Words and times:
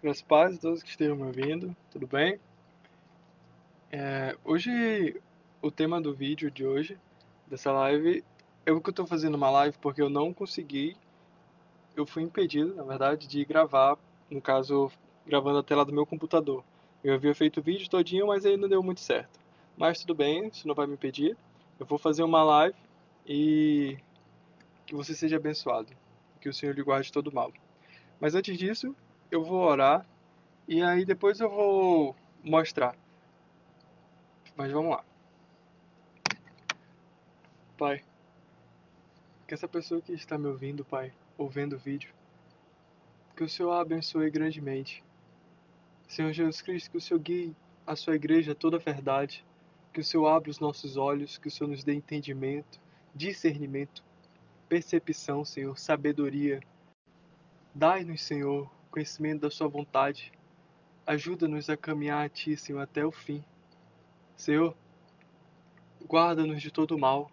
Graças 0.00 0.22
paz 0.22 0.54
a 0.54 0.60
todos 0.60 0.80
que 0.80 0.90
estejam 0.90 1.16
me 1.16 1.24
ouvindo, 1.24 1.74
tudo 1.90 2.06
bem? 2.06 2.38
É, 3.90 4.38
hoje, 4.44 5.20
o 5.60 5.72
tema 5.72 6.00
do 6.00 6.14
vídeo 6.14 6.52
de 6.52 6.64
hoje, 6.64 6.96
dessa 7.48 7.72
live, 7.72 8.22
eu 8.64 8.80
que 8.80 8.90
estou 8.90 9.08
fazendo 9.08 9.34
uma 9.34 9.50
live 9.50 9.76
porque 9.78 10.00
eu 10.00 10.08
não 10.08 10.32
consegui, 10.32 10.96
eu 11.96 12.06
fui 12.06 12.22
impedido, 12.22 12.76
na 12.76 12.84
verdade, 12.84 13.26
de 13.26 13.44
gravar, 13.44 13.98
no 14.30 14.40
caso, 14.40 14.88
gravando 15.26 15.58
a 15.58 15.64
tela 15.64 15.84
do 15.84 15.92
meu 15.92 16.06
computador. 16.06 16.62
Eu 17.02 17.14
havia 17.14 17.34
feito 17.34 17.58
o 17.58 17.62
vídeo 17.62 17.90
todinho, 17.90 18.28
mas 18.28 18.46
aí 18.46 18.56
não 18.56 18.68
deu 18.68 18.84
muito 18.84 19.00
certo. 19.00 19.40
Mas 19.76 19.98
tudo 20.02 20.14
bem, 20.14 20.46
isso 20.46 20.68
não 20.68 20.76
vai 20.76 20.86
me 20.86 20.94
impedir. 20.94 21.36
Eu 21.76 21.86
vou 21.86 21.98
fazer 21.98 22.22
uma 22.22 22.44
live 22.44 22.78
e 23.26 23.98
que 24.86 24.94
você 24.94 25.12
seja 25.12 25.38
abençoado, 25.38 25.92
que 26.40 26.48
o 26.48 26.54
Senhor 26.54 26.72
lhe 26.72 26.84
guarde 26.84 27.12
todo 27.12 27.32
mal. 27.32 27.52
Mas 28.20 28.36
antes 28.36 28.56
disso, 28.56 28.94
eu 29.30 29.44
vou 29.44 29.60
orar 29.60 30.06
e 30.66 30.82
aí 30.82 31.04
depois 31.04 31.40
eu 31.40 31.48
vou 31.48 32.16
mostrar. 32.42 32.96
Mas 34.56 34.72
vamos 34.72 34.90
lá. 34.90 35.04
Pai, 37.76 38.02
que 39.46 39.54
essa 39.54 39.68
pessoa 39.68 40.02
que 40.02 40.12
está 40.12 40.36
me 40.36 40.46
ouvindo, 40.46 40.84
Pai, 40.84 41.12
ou 41.36 41.48
vendo 41.48 41.76
o 41.76 41.78
vídeo, 41.78 42.12
que 43.36 43.44
o 43.44 43.48
Senhor 43.48 43.70
a 43.70 43.80
abençoe 43.80 44.30
grandemente. 44.30 45.04
Senhor 46.08 46.32
Jesus 46.32 46.60
Cristo, 46.60 46.90
que 46.90 46.96
o 46.96 47.00
Senhor 47.00 47.20
guie 47.20 47.56
a 47.86 47.94
sua 47.94 48.16
igreja 48.16 48.54
toda 48.54 48.76
a 48.76 48.80
verdade, 48.80 49.44
que 49.92 50.00
o 50.00 50.04
Senhor 50.04 50.26
abra 50.26 50.50
os 50.50 50.58
nossos 50.58 50.96
olhos, 50.96 51.38
que 51.38 51.48
o 51.48 51.50
Senhor 51.50 51.70
nos 51.70 51.84
dê 51.84 51.94
entendimento, 51.94 52.80
discernimento, 53.14 54.02
percepção, 54.68 55.44
Senhor, 55.44 55.78
sabedoria. 55.78 56.60
Dai-nos, 57.74 58.22
Senhor, 58.22 58.70
conhecimento 58.88 59.42
da 59.42 59.50
Sua 59.50 59.68
vontade. 59.68 60.32
Ajuda-nos 61.06 61.70
a 61.70 61.76
caminhar 61.76 62.24
a 62.24 62.28
Ti, 62.28 62.56
Senhor, 62.56 62.80
até 62.80 63.04
o 63.04 63.10
fim. 63.10 63.44
Senhor, 64.36 64.76
guarda-nos 66.06 66.60
de 66.60 66.70
todo 66.70 66.98
mal. 66.98 67.30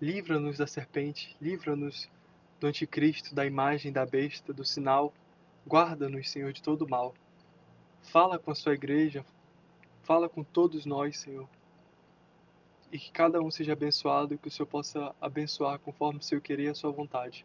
Livra-nos 0.00 0.58
da 0.58 0.66
serpente, 0.66 1.36
livra-nos 1.40 2.10
do 2.58 2.66
anticristo, 2.66 3.34
da 3.34 3.46
imagem 3.46 3.92
da 3.92 4.04
besta, 4.04 4.52
do 4.52 4.64
sinal. 4.64 5.12
Guarda-nos, 5.66 6.30
Senhor, 6.30 6.52
de 6.52 6.62
todo 6.62 6.88
mal. 6.88 7.14
Fala 8.02 8.38
com 8.38 8.50
a 8.50 8.54
sua 8.54 8.74
igreja, 8.74 9.24
fala 10.02 10.28
com 10.28 10.42
todos 10.42 10.84
nós, 10.84 11.18
Senhor. 11.18 11.48
E 12.90 12.98
que 12.98 13.10
cada 13.12 13.40
um 13.40 13.50
seja 13.50 13.72
abençoado 13.72 14.34
e 14.34 14.38
que 14.38 14.48
o 14.48 14.50
Senhor 14.50 14.66
possa 14.66 15.14
abençoar 15.20 15.78
conforme 15.78 16.18
o 16.18 16.22
Senhor 16.22 16.40
querer 16.40 16.64
e 16.64 16.68
a 16.68 16.74
sua 16.74 16.90
vontade. 16.90 17.44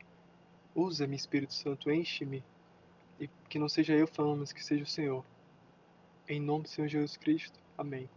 Usa-me, 0.76 1.16
Espírito 1.16 1.54
Santo, 1.54 1.92
enche-me 1.92 2.44
e 3.20 3.28
que 3.50 3.60
não 3.60 3.70
seja 3.70 3.94
eu 3.94 4.08
falando, 4.08 4.40
mas 4.40 4.54
que 4.54 4.64
seja 4.64 4.84
o 4.84 4.88
Senhor. 4.88 5.24
Em 6.28 6.40
nome 6.40 6.64
do 6.64 6.70
Senhor 6.70 6.88
Jesus 6.88 7.18
Cristo. 7.18 7.60
Amém. 7.78 8.10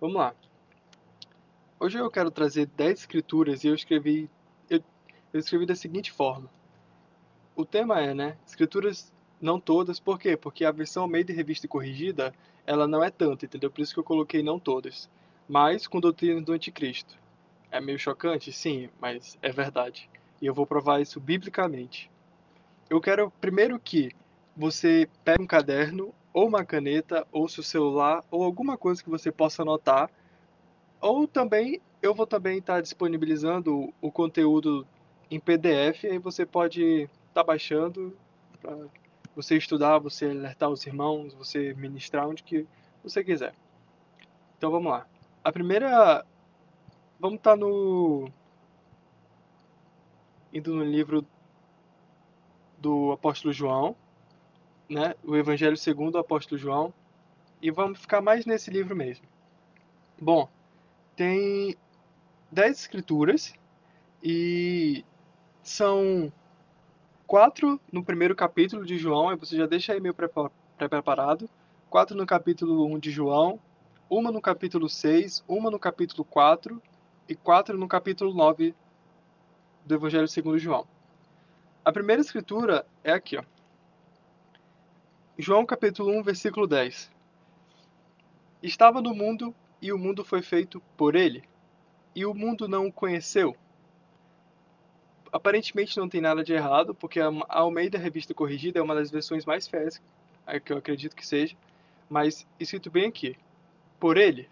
Vamos 0.00 0.16
lá. 0.16 0.34
Hoje 1.78 1.98
eu 1.98 2.10
quero 2.10 2.30
trazer 2.30 2.66
10 2.66 3.00
escrituras 3.00 3.64
e 3.64 3.68
eu 3.68 3.74
escrevi 3.74 4.30
eu, 4.70 4.82
eu 5.32 5.40
escrevi 5.40 5.66
da 5.66 5.74
seguinte 5.74 6.12
forma. 6.12 6.48
O 7.56 7.64
tema 7.64 8.00
é, 8.00 8.14
né, 8.14 8.38
escrituras 8.46 9.12
não 9.40 9.60
todas, 9.60 10.00
por 10.00 10.18
quê? 10.18 10.36
Porque 10.36 10.64
a 10.64 10.70
versão 10.70 11.06
meio 11.06 11.24
de 11.24 11.32
revista 11.32 11.68
corrigida, 11.68 12.34
ela 12.66 12.88
não 12.88 13.02
é 13.02 13.10
tanto, 13.10 13.44
entendeu? 13.44 13.70
Por 13.70 13.82
isso 13.82 13.92
que 13.92 14.00
eu 14.00 14.04
coloquei 14.04 14.42
não 14.42 14.58
todas. 14.58 15.10
Mas 15.48 15.86
com 15.86 16.00
doutrina 16.00 16.40
do 16.40 16.52
anticristo. 16.52 17.18
É 17.70 17.80
meio 17.80 17.98
chocante? 17.98 18.52
Sim, 18.52 18.88
mas 19.00 19.36
é 19.42 19.50
verdade. 19.50 20.08
E 20.40 20.46
eu 20.46 20.54
vou 20.54 20.66
provar 20.66 21.00
isso 21.00 21.20
biblicamente 21.20 22.10
eu 22.88 23.00
quero 23.00 23.30
primeiro 23.40 23.78
que 23.78 24.10
você 24.56 25.08
pegue 25.24 25.42
um 25.42 25.46
caderno, 25.46 26.14
ou 26.32 26.48
uma 26.48 26.64
caneta, 26.64 27.26
ou 27.30 27.48
seu 27.48 27.62
celular, 27.62 28.24
ou 28.30 28.42
alguma 28.42 28.76
coisa 28.76 29.02
que 29.02 29.10
você 29.10 29.30
possa 29.30 29.62
anotar. 29.62 30.10
Ou 31.00 31.28
também, 31.28 31.80
eu 32.02 32.14
vou 32.14 32.26
também 32.26 32.58
estar 32.58 32.80
disponibilizando 32.80 33.92
o 34.00 34.10
conteúdo 34.10 34.86
em 35.30 35.40
PDF, 35.40 36.04
aí 36.04 36.18
você 36.18 36.44
pode 36.44 36.82
estar 37.02 37.10
tá 37.34 37.44
baixando 37.44 38.16
para 38.60 38.76
você 39.34 39.56
estudar, 39.56 39.98
você 39.98 40.26
alertar 40.26 40.70
os 40.70 40.86
irmãos, 40.86 41.34
você 41.34 41.74
ministrar 41.74 42.28
onde 42.28 42.42
que 42.42 42.66
você 43.02 43.22
quiser. 43.22 43.54
Então 44.56 44.70
vamos 44.70 44.90
lá. 44.90 45.06
A 45.42 45.52
primeira, 45.52 46.24
vamos 47.18 47.38
estar 47.38 47.52
tá 47.52 47.56
no 47.56 48.30
indo 50.52 50.72
no 50.72 50.84
livro 50.84 51.26
do 52.84 53.12
apóstolo 53.12 53.50
João, 53.50 53.96
né? 54.86 55.14
O 55.24 55.34
Evangelho 55.34 55.74
segundo 55.74 56.16
o 56.16 56.18
apóstolo 56.18 56.58
João, 56.60 56.92
e 57.62 57.70
vamos 57.70 57.98
ficar 57.98 58.20
mais 58.20 58.44
nesse 58.44 58.70
livro 58.70 58.94
mesmo. 58.94 59.26
Bom, 60.20 60.46
tem 61.16 61.74
dez 62.52 62.80
escrituras 62.80 63.54
e 64.22 65.02
são 65.62 66.30
quatro 67.26 67.80
no 67.90 68.04
primeiro 68.04 68.36
capítulo 68.36 68.84
de 68.84 68.98
João, 68.98 69.30
aí 69.30 69.36
você 69.36 69.56
já 69.56 69.66
deixa 69.66 69.94
aí 69.94 70.00
meio 70.00 70.14
pré-preparado. 70.76 71.48
Quatro 71.88 72.14
no 72.14 72.26
capítulo 72.26 72.84
1 72.84 72.98
de 72.98 73.10
João, 73.10 73.58
uma 74.10 74.30
no 74.30 74.42
capítulo 74.42 74.90
6, 74.90 75.42
uma 75.48 75.70
no 75.70 75.78
capítulo 75.78 76.22
4 76.22 76.82
e 77.30 77.34
quatro 77.34 77.78
no 77.78 77.88
capítulo 77.88 78.34
9 78.34 78.74
do 79.86 79.94
Evangelho 79.94 80.28
segundo 80.28 80.58
João. 80.58 80.86
A 81.84 81.92
primeira 81.92 82.22
escritura 82.22 82.86
é 83.02 83.12
aqui, 83.12 83.36
ó. 83.36 83.44
João 85.36 85.66
capítulo 85.66 86.18
1, 86.18 86.22
versículo 86.22 86.66
10. 86.66 87.12
Estava 88.62 89.02
no 89.02 89.14
mundo 89.14 89.54
e 89.82 89.92
o 89.92 89.98
mundo 89.98 90.24
foi 90.24 90.40
feito 90.40 90.80
por 90.96 91.14
ele, 91.14 91.44
e 92.14 92.24
o 92.24 92.32
mundo 92.32 92.66
não 92.66 92.86
o 92.86 92.92
conheceu. 92.92 93.54
Aparentemente 95.30 95.98
não 95.98 96.08
tem 96.08 96.22
nada 96.22 96.42
de 96.42 96.54
errado, 96.54 96.94
porque 96.94 97.20
a 97.20 97.30
Almeida 97.50 97.98
Revista 97.98 98.32
Corrigida 98.32 98.78
é 98.78 98.82
uma 98.82 98.94
das 98.94 99.10
versões 99.10 99.44
mais 99.44 99.68
fiéis, 99.68 100.00
é 100.46 100.58
que 100.58 100.72
eu 100.72 100.78
acredito 100.78 101.14
que 101.14 101.26
seja, 101.26 101.54
mas 102.08 102.46
escrito 102.58 102.90
bem 102.90 103.08
aqui, 103.08 103.36
por 104.00 104.16
ele. 104.16 104.48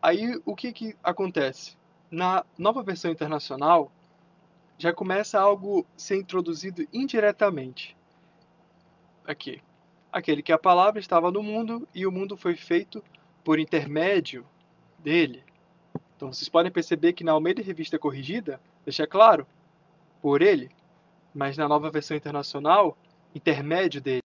Aí 0.00 0.40
o 0.44 0.54
que 0.54 0.72
que 0.72 0.96
acontece? 1.02 1.76
Na 2.08 2.44
nova 2.56 2.80
versão 2.80 3.10
internacional, 3.10 3.90
já 4.82 4.92
começa 4.92 5.38
algo 5.38 5.86
ser 5.96 6.16
introduzido 6.16 6.84
indiretamente. 6.92 7.96
Aqui. 9.24 9.62
Aquele 10.10 10.42
que 10.42 10.50
a 10.50 10.58
palavra 10.58 10.98
estava 10.98 11.30
no 11.30 11.40
mundo 11.40 11.88
e 11.94 12.04
o 12.04 12.10
mundo 12.10 12.36
foi 12.36 12.56
feito 12.56 13.00
por 13.44 13.60
intermédio 13.60 14.44
dele. 14.98 15.44
Então 16.16 16.32
vocês 16.32 16.48
podem 16.48 16.72
perceber 16.72 17.12
que 17.12 17.22
na 17.22 17.30
Almeida 17.30 17.62
Revista 17.62 17.96
Corrigida 17.96 18.60
deixa 18.84 19.06
claro 19.06 19.46
por 20.20 20.42
ele, 20.42 20.68
mas 21.32 21.56
na 21.56 21.68
nova 21.68 21.88
versão 21.88 22.16
internacional, 22.16 22.98
intermédio 23.32 24.00
dele. 24.00 24.22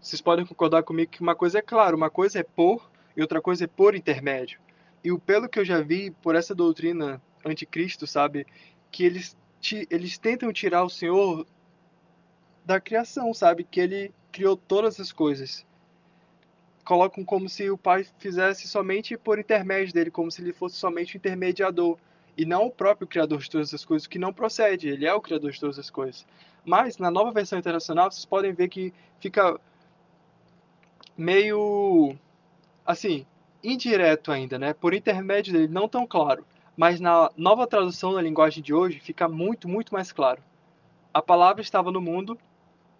Vocês 0.00 0.20
podem 0.20 0.44
concordar 0.44 0.82
comigo 0.82 1.12
que 1.12 1.22
uma 1.22 1.36
coisa 1.36 1.60
é 1.60 1.62
claro, 1.62 1.96
uma 1.96 2.10
coisa 2.10 2.40
é 2.40 2.42
por 2.42 2.90
e 3.16 3.22
outra 3.22 3.40
coisa 3.40 3.62
é 3.62 3.68
por 3.68 3.94
intermédio. 3.94 4.58
E 5.04 5.16
pelo 5.20 5.48
que 5.48 5.60
eu 5.60 5.64
já 5.64 5.80
vi 5.80 6.10
por 6.10 6.34
essa 6.34 6.52
doutrina 6.52 7.22
anticristo, 7.44 8.08
sabe, 8.08 8.44
que 8.90 9.04
eles, 9.04 9.36
eles 9.90 10.18
tentam 10.18 10.52
tirar 10.52 10.84
o 10.84 10.90
Senhor 10.90 11.46
da 12.64 12.80
criação, 12.80 13.32
sabe? 13.32 13.64
Que 13.64 13.80
ele 13.80 14.14
criou 14.32 14.56
todas 14.56 14.98
as 15.00 15.12
coisas. 15.12 15.64
Colocam 16.84 17.24
como 17.24 17.48
se 17.48 17.68
o 17.70 17.78
Pai 17.78 18.06
fizesse 18.18 18.68
somente 18.68 19.16
por 19.16 19.38
intermédio 19.38 19.94
dele, 19.94 20.10
como 20.10 20.30
se 20.30 20.40
ele 20.42 20.52
fosse 20.52 20.76
somente 20.76 21.16
o 21.16 21.18
intermediador 21.18 21.98
e 22.36 22.44
não 22.44 22.66
o 22.66 22.70
próprio 22.70 23.06
criador 23.06 23.38
de 23.38 23.50
todas 23.50 23.72
as 23.72 23.84
coisas, 23.84 24.06
que 24.06 24.18
não 24.18 24.32
procede, 24.32 24.88
ele 24.88 25.06
é 25.06 25.14
o 25.14 25.20
criador 25.20 25.50
de 25.50 25.58
todas 25.60 25.78
as 25.78 25.88
coisas. 25.88 26.26
Mas 26.64 26.98
na 26.98 27.10
nova 27.10 27.32
versão 27.32 27.58
internacional, 27.58 28.10
vocês 28.10 28.24
podem 28.24 28.52
ver 28.52 28.68
que 28.68 28.92
fica 29.18 29.58
meio 31.16 32.14
assim, 32.84 33.26
indireto 33.64 34.30
ainda, 34.30 34.58
né? 34.58 34.72
Por 34.72 34.94
intermédio 34.94 35.52
dele, 35.52 35.68
não 35.68 35.88
tão 35.88 36.06
claro 36.06 36.44
mas 36.76 37.00
na 37.00 37.30
nova 37.36 37.66
tradução 37.66 38.12
da 38.14 38.20
linguagem 38.20 38.62
de 38.62 38.74
hoje 38.74 39.00
fica 39.00 39.28
muito, 39.28 39.68
muito 39.68 39.94
mais 39.94 40.12
claro. 40.12 40.42
A 41.12 41.22
palavra 41.22 41.62
estava 41.62 41.90
no 41.90 42.00
mundo 42.00 42.38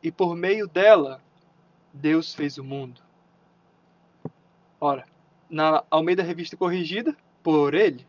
e 0.02 0.10
por 0.10 0.34
meio 0.34 0.66
dela 0.66 1.20
Deus 1.92 2.34
fez 2.34 2.56
o 2.56 2.64
mundo. 2.64 3.02
Ora, 4.80 5.04
na 5.48 5.84
Almeida 5.90 6.22
Revista 6.22 6.56
Corrigida, 6.56 7.16
por 7.42 7.74
ele, 7.74 8.06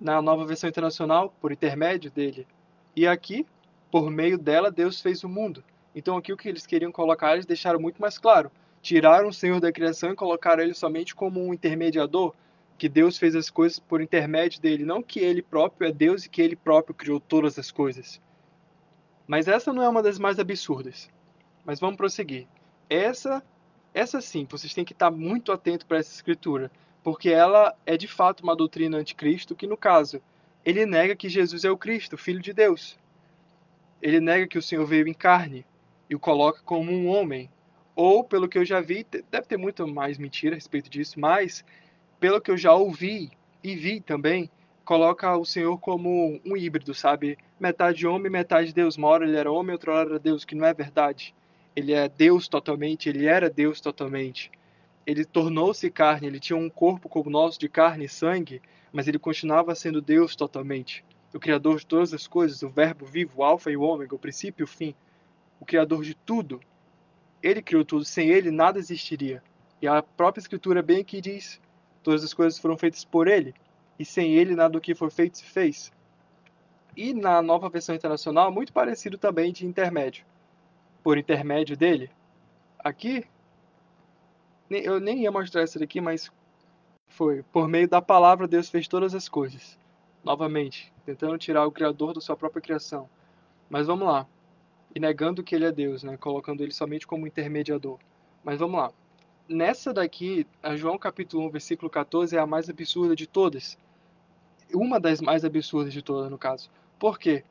na 0.00 0.20
nova 0.22 0.44
versão 0.44 0.68
internacional, 0.68 1.34
por 1.40 1.52
intermédio 1.52 2.10
dele, 2.10 2.46
e 2.96 3.06
aqui, 3.06 3.46
por 3.90 4.10
meio 4.10 4.38
dela, 4.38 4.70
Deus 4.70 5.00
fez 5.00 5.22
o 5.22 5.28
mundo. 5.28 5.62
Então 5.94 6.16
aqui 6.16 6.32
o 6.32 6.36
que 6.36 6.48
eles 6.48 6.66
queriam 6.66 6.92
colocar, 6.92 7.34
eles 7.34 7.46
deixaram 7.46 7.80
muito 7.80 8.00
mais 8.00 8.18
claro. 8.18 8.50
Tiraram 8.82 9.28
o 9.28 9.32
Senhor 9.32 9.60
da 9.60 9.72
criação 9.72 10.12
e 10.12 10.16
colocaram 10.16 10.62
ele 10.62 10.74
somente 10.74 11.14
como 11.14 11.44
um 11.44 11.52
intermediador 11.52 12.34
que 12.80 12.88
Deus 12.88 13.18
fez 13.18 13.36
as 13.36 13.50
coisas 13.50 13.78
por 13.78 14.00
intermédio 14.00 14.58
dele, 14.58 14.86
não 14.86 15.02
que 15.02 15.20
ele 15.20 15.42
próprio 15.42 15.86
é 15.86 15.92
Deus 15.92 16.24
e 16.24 16.30
que 16.30 16.40
ele 16.40 16.56
próprio 16.56 16.94
criou 16.94 17.20
todas 17.20 17.58
as 17.58 17.70
coisas. 17.70 18.18
Mas 19.26 19.48
essa 19.48 19.70
não 19.70 19.82
é 19.82 19.88
uma 19.90 20.02
das 20.02 20.18
mais 20.18 20.38
absurdas. 20.38 21.10
Mas 21.62 21.78
vamos 21.78 21.98
prosseguir. 21.98 22.48
Essa, 22.88 23.42
essa 23.92 24.22
sim, 24.22 24.46
vocês 24.50 24.72
têm 24.72 24.82
que 24.82 24.94
estar 24.94 25.10
muito 25.10 25.52
atento 25.52 25.84
para 25.84 25.98
essa 25.98 26.14
escritura, 26.14 26.70
porque 27.02 27.28
ela 27.28 27.76
é 27.84 27.98
de 27.98 28.08
fato 28.08 28.42
uma 28.42 28.56
doutrina 28.56 28.96
anticristo 28.96 29.54
que, 29.54 29.66
no 29.66 29.76
caso, 29.76 30.22
ele 30.64 30.86
nega 30.86 31.14
que 31.14 31.28
Jesus 31.28 31.66
é 31.66 31.70
o 31.70 31.76
Cristo, 31.76 32.16
Filho 32.16 32.40
de 32.40 32.54
Deus. 32.54 32.98
Ele 34.00 34.20
nega 34.20 34.48
que 34.48 34.56
o 34.56 34.62
Senhor 34.62 34.86
veio 34.86 35.06
em 35.06 35.12
carne 35.12 35.66
e 36.08 36.14
o 36.14 36.18
coloca 36.18 36.62
como 36.64 36.90
um 36.90 37.08
homem. 37.08 37.50
Ou, 37.94 38.24
pelo 38.24 38.48
que 38.48 38.56
eu 38.56 38.64
já 38.64 38.80
vi, 38.80 39.06
deve 39.30 39.46
ter 39.46 39.58
muito 39.58 39.86
mais 39.86 40.16
mentira 40.16 40.54
a 40.54 40.56
respeito 40.56 40.88
disso, 40.88 41.20
mas, 41.20 41.62
pelo 42.20 42.40
que 42.40 42.50
eu 42.50 42.56
já 42.56 42.74
ouvi 42.74 43.30
e 43.64 43.74
vi 43.74 44.00
também, 44.00 44.50
coloca 44.84 45.36
o 45.36 45.44
Senhor 45.44 45.78
como 45.78 46.40
um 46.44 46.56
híbrido, 46.56 46.92
sabe? 46.94 47.38
Metade 47.58 48.06
homem, 48.06 48.30
metade 48.30 48.74
Deus. 48.74 48.96
Uma 48.96 49.08
hora 49.08 49.24
ele 49.26 49.36
era 49.36 49.50
homem, 49.50 49.72
outra 49.72 49.94
hora 49.94 50.10
era 50.10 50.18
Deus, 50.18 50.44
que 50.44 50.54
não 50.54 50.66
é 50.66 50.74
verdade. 50.74 51.34
Ele 51.74 51.92
é 51.92 52.08
Deus 52.08 52.46
totalmente, 52.46 53.08
ele 53.08 53.26
era 53.26 53.48
Deus 53.48 53.80
totalmente. 53.80 54.50
Ele 55.06 55.24
tornou-se 55.24 55.90
carne, 55.90 56.26
ele 56.26 56.38
tinha 56.38 56.56
um 56.56 56.68
corpo 56.68 57.08
como 57.08 57.28
o 57.28 57.32
nosso 57.32 57.58
de 57.58 57.68
carne 57.68 58.04
e 58.04 58.08
sangue, 58.08 58.60
mas 58.92 59.08
ele 59.08 59.18
continuava 59.18 59.74
sendo 59.74 60.02
Deus 60.02 60.36
totalmente. 60.36 61.04
O 61.32 61.38
Criador 61.38 61.78
de 61.78 61.86
todas 61.86 62.12
as 62.12 62.26
coisas, 62.26 62.62
o 62.62 62.68
Verbo 62.68 63.06
vivo, 63.06 63.40
o 63.40 63.44
Alfa 63.44 63.70
e 63.70 63.76
o 63.76 63.82
Ômega, 63.82 64.14
o 64.14 64.18
princípio 64.18 64.62
e 64.62 64.64
o 64.64 64.68
fim. 64.68 64.94
O 65.58 65.64
Criador 65.64 66.02
de 66.02 66.14
tudo. 66.14 66.60
Ele 67.42 67.62
criou 67.62 67.84
tudo, 67.84 68.04
sem 68.04 68.28
ele 68.28 68.50
nada 68.50 68.78
existiria. 68.78 69.42
E 69.80 69.86
a 69.86 70.02
própria 70.02 70.40
Escritura 70.40 70.82
bem 70.82 71.00
aqui 71.00 71.20
diz: 71.20 71.60
todas 72.02 72.24
as 72.24 72.34
coisas 72.34 72.58
foram 72.58 72.76
feitas 72.76 73.04
por 73.04 73.28
ele, 73.28 73.54
e 73.98 74.04
sem 74.04 74.34
ele 74.34 74.54
nada 74.54 74.70
do 74.70 74.80
que 74.80 74.94
foi 74.94 75.10
feito 75.10 75.38
se 75.38 75.44
fez. 75.44 75.92
E 76.96 77.14
na 77.14 77.40
nova 77.40 77.68
versão 77.68 77.94
internacional, 77.94 78.50
muito 78.50 78.72
parecido 78.72 79.16
também 79.16 79.52
de 79.52 79.66
intermédio. 79.66 80.24
Por 81.02 81.16
intermédio 81.16 81.76
dele, 81.76 82.10
aqui, 82.78 83.24
eu 84.68 85.00
nem 85.00 85.22
ia 85.22 85.32
mostrar 85.32 85.62
essa 85.62 85.78
daqui, 85.78 86.00
mas 86.00 86.30
foi. 87.08 87.42
Por 87.42 87.68
meio 87.68 87.88
da 87.88 88.00
palavra, 88.00 88.48
Deus 88.48 88.68
fez 88.68 88.88
todas 88.88 89.14
as 89.14 89.28
coisas. 89.28 89.78
Novamente, 90.22 90.92
tentando 91.04 91.38
tirar 91.38 91.66
o 91.66 91.72
Criador 91.72 92.14
da 92.14 92.20
sua 92.20 92.36
própria 92.36 92.62
criação. 92.62 93.08
Mas 93.68 93.86
vamos 93.86 94.06
lá. 94.06 94.26
E 94.94 95.00
negando 95.00 95.42
que 95.42 95.54
ele 95.54 95.64
é 95.64 95.72
Deus, 95.72 96.02
né? 96.02 96.16
colocando 96.16 96.62
ele 96.62 96.72
somente 96.72 97.06
como 97.06 97.26
intermediador. 97.26 97.98
Mas 98.44 98.58
vamos 98.58 98.78
lá. 98.78 98.92
Nessa 99.48 99.92
daqui, 99.92 100.46
a 100.62 100.76
João 100.76 100.96
capítulo 100.96 101.46
1, 101.46 101.50
versículo 101.50 101.90
14 101.90 102.36
é 102.36 102.38
a 102.38 102.46
mais 102.46 102.70
absurda 102.70 103.16
de 103.16 103.26
todas. 103.26 103.76
Uma 104.72 105.00
das 105.00 105.20
mais 105.20 105.44
absurdas 105.44 105.92
de 105.92 106.02
todas, 106.02 106.30
no 106.30 106.38
caso. 106.38 106.70
Por 106.98 107.18
quê? 107.18 107.44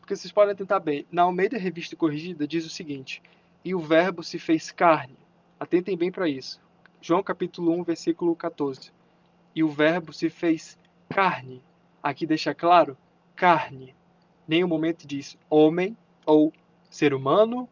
Porque 0.00 0.14
vocês 0.14 0.32
podem 0.32 0.54
tentar 0.54 0.80
bem. 0.80 1.06
Na 1.10 1.22
Almeida 1.22 1.56
Revista 1.56 1.96
Corrigida 1.96 2.46
diz 2.46 2.66
o 2.66 2.70
seguinte: 2.70 3.22
E 3.64 3.74
o 3.74 3.80
Verbo 3.80 4.22
se 4.22 4.38
fez 4.38 4.70
carne. 4.70 5.16
Atentem 5.58 5.96
bem 5.96 6.12
para 6.12 6.28
isso. 6.28 6.60
João 7.00 7.22
capítulo 7.22 7.72
1, 7.72 7.84
versículo 7.84 8.36
14 8.36 8.92
e 9.56 9.64
o 9.64 9.68
Verbo 9.70 10.12
se 10.12 10.28
fez 10.28 10.78
carne. 11.08 11.62
Aqui 12.02 12.26
deixa 12.26 12.54
claro, 12.54 12.94
carne. 13.34 13.94
Nenhum 14.46 14.68
momento 14.68 15.06
diz 15.06 15.38
homem 15.48 15.96
ou 16.26 16.52
ser 16.90 17.14
humano 17.14 17.66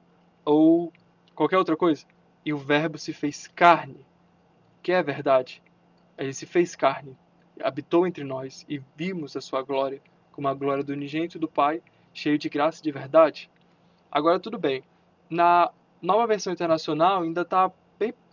ou 0.46 0.90
qualquer 1.34 1.58
outra 1.58 1.76
coisa. 1.76 2.06
E 2.44 2.52
o 2.52 2.58
Verbo 2.58 2.98
se 2.98 3.12
fez 3.12 3.46
carne, 3.46 4.04
que 4.82 4.92
é 4.92 5.02
verdade. 5.02 5.62
Ele 6.18 6.34
se 6.34 6.46
fez 6.46 6.76
carne, 6.76 7.16
habitou 7.62 8.06
entre 8.06 8.22
nós 8.22 8.64
e 8.68 8.80
vimos 8.96 9.36
a 9.36 9.40
sua 9.40 9.62
glória, 9.62 10.02
como 10.30 10.48
a 10.48 10.54
glória 10.54 10.84
do 10.84 10.92
unigênito 10.92 11.38
do 11.38 11.48
Pai, 11.48 11.82
cheio 12.12 12.38
de 12.38 12.48
graça 12.48 12.80
e 12.80 12.84
de 12.84 12.92
verdade. 12.92 13.50
Agora 14.10 14.38
tudo 14.38 14.58
bem. 14.58 14.84
Na 15.30 15.70
nova 16.02 16.26
versão 16.26 16.52
internacional 16.52 17.22
ainda 17.22 17.40
está 17.40 17.72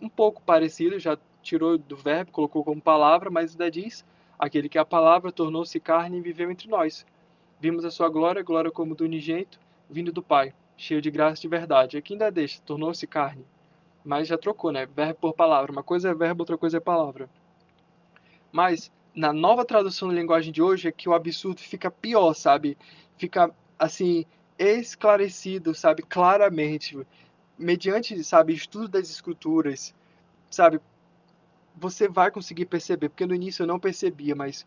um 0.00 0.08
pouco 0.08 0.42
parecido, 0.42 0.98
já 0.98 1.16
tirou 1.42 1.78
do 1.78 1.96
verbo, 1.96 2.30
colocou 2.30 2.62
como 2.62 2.80
palavra, 2.80 3.30
mas 3.30 3.52
ainda 3.52 3.70
diz: 3.70 4.04
aquele 4.38 4.68
que 4.68 4.78
a 4.78 4.84
palavra 4.84 5.32
tornou-se 5.32 5.78
carne 5.80 6.18
e 6.18 6.20
viveu 6.20 6.50
entre 6.50 6.68
nós. 6.68 7.06
Vimos 7.60 7.84
a 7.84 7.90
sua 7.90 8.08
glória, 8.08 8.42
glória 8.42 8.70
como 8.70 8.94
do 8.94 9.04
unigênito, 9.04 9.58
vindo 9.88 10.12
do 10.12 10.22
Pai, 10.22 10.52
cheio 10.76 11.00
de 11.00 11.10
graça 11.10 11.40
e 11.40 11.42
de 11.42 11.48
verdade. 11.48 11.96
Aqui 11.96 12.14
ainda 12.14 12.30
deixa, 12.30 12.60
tornou-se 12.62 13.06
carne. 13.06 13.44
Mas 14.04 14.28
já 14.28 14.36
trocou, 14.36 14.72
né? 14.72 14.86
Verbo 14.86 15.20
por 15.20 15.34
palavra. 15.34 15.70
Uma 15.72 15.82
coisa 15.82 16.10
é 16.10 16.14
verbo, 16.14 16.42
outra 16.42 16.58
coisa 16.58 16.78
é 16.78 16.80
palavra. 16.80 17.28
Mas 18.50 18.90
na 19.14 19.32
nova 19.32 19.64
tradução 19.64 20.08
da 20.08 20.14
linguagem 20.14 20.52
de 20.52 20.62
hoje 20.62 20.88
é 20.88 20.92
que 20.92 21.08
o 21.08 21.14
absurdo 21.14 21.60
fica 21.60 21.90
pior, 21.90 22.34
sabe? 22.34 22.76
Fica 23.16 23.50
assim 23.78 24.24
esclarecido, 24.58 25.74
sabe, 25.74 26.02
claramente, 26.02 26.98
mediante, 27.58 28.22
sabe, 28.22 28.52
estudo 28.52 28.88
das 28.88 29.10
escrituras, 29.10 29.94
sabe, 30.50 30.80
você 31.74 32.06
vai 32.08 32.30
conseguir 32.30 32.66
perceber, 32.66 33.08
porque 33.08 33.26
no 33.26 33.34
início 33.34 33.62
eu 33.62 33.66
não 33.66 33.80
percebia, 33.80 34.34
mas 34.34 34.66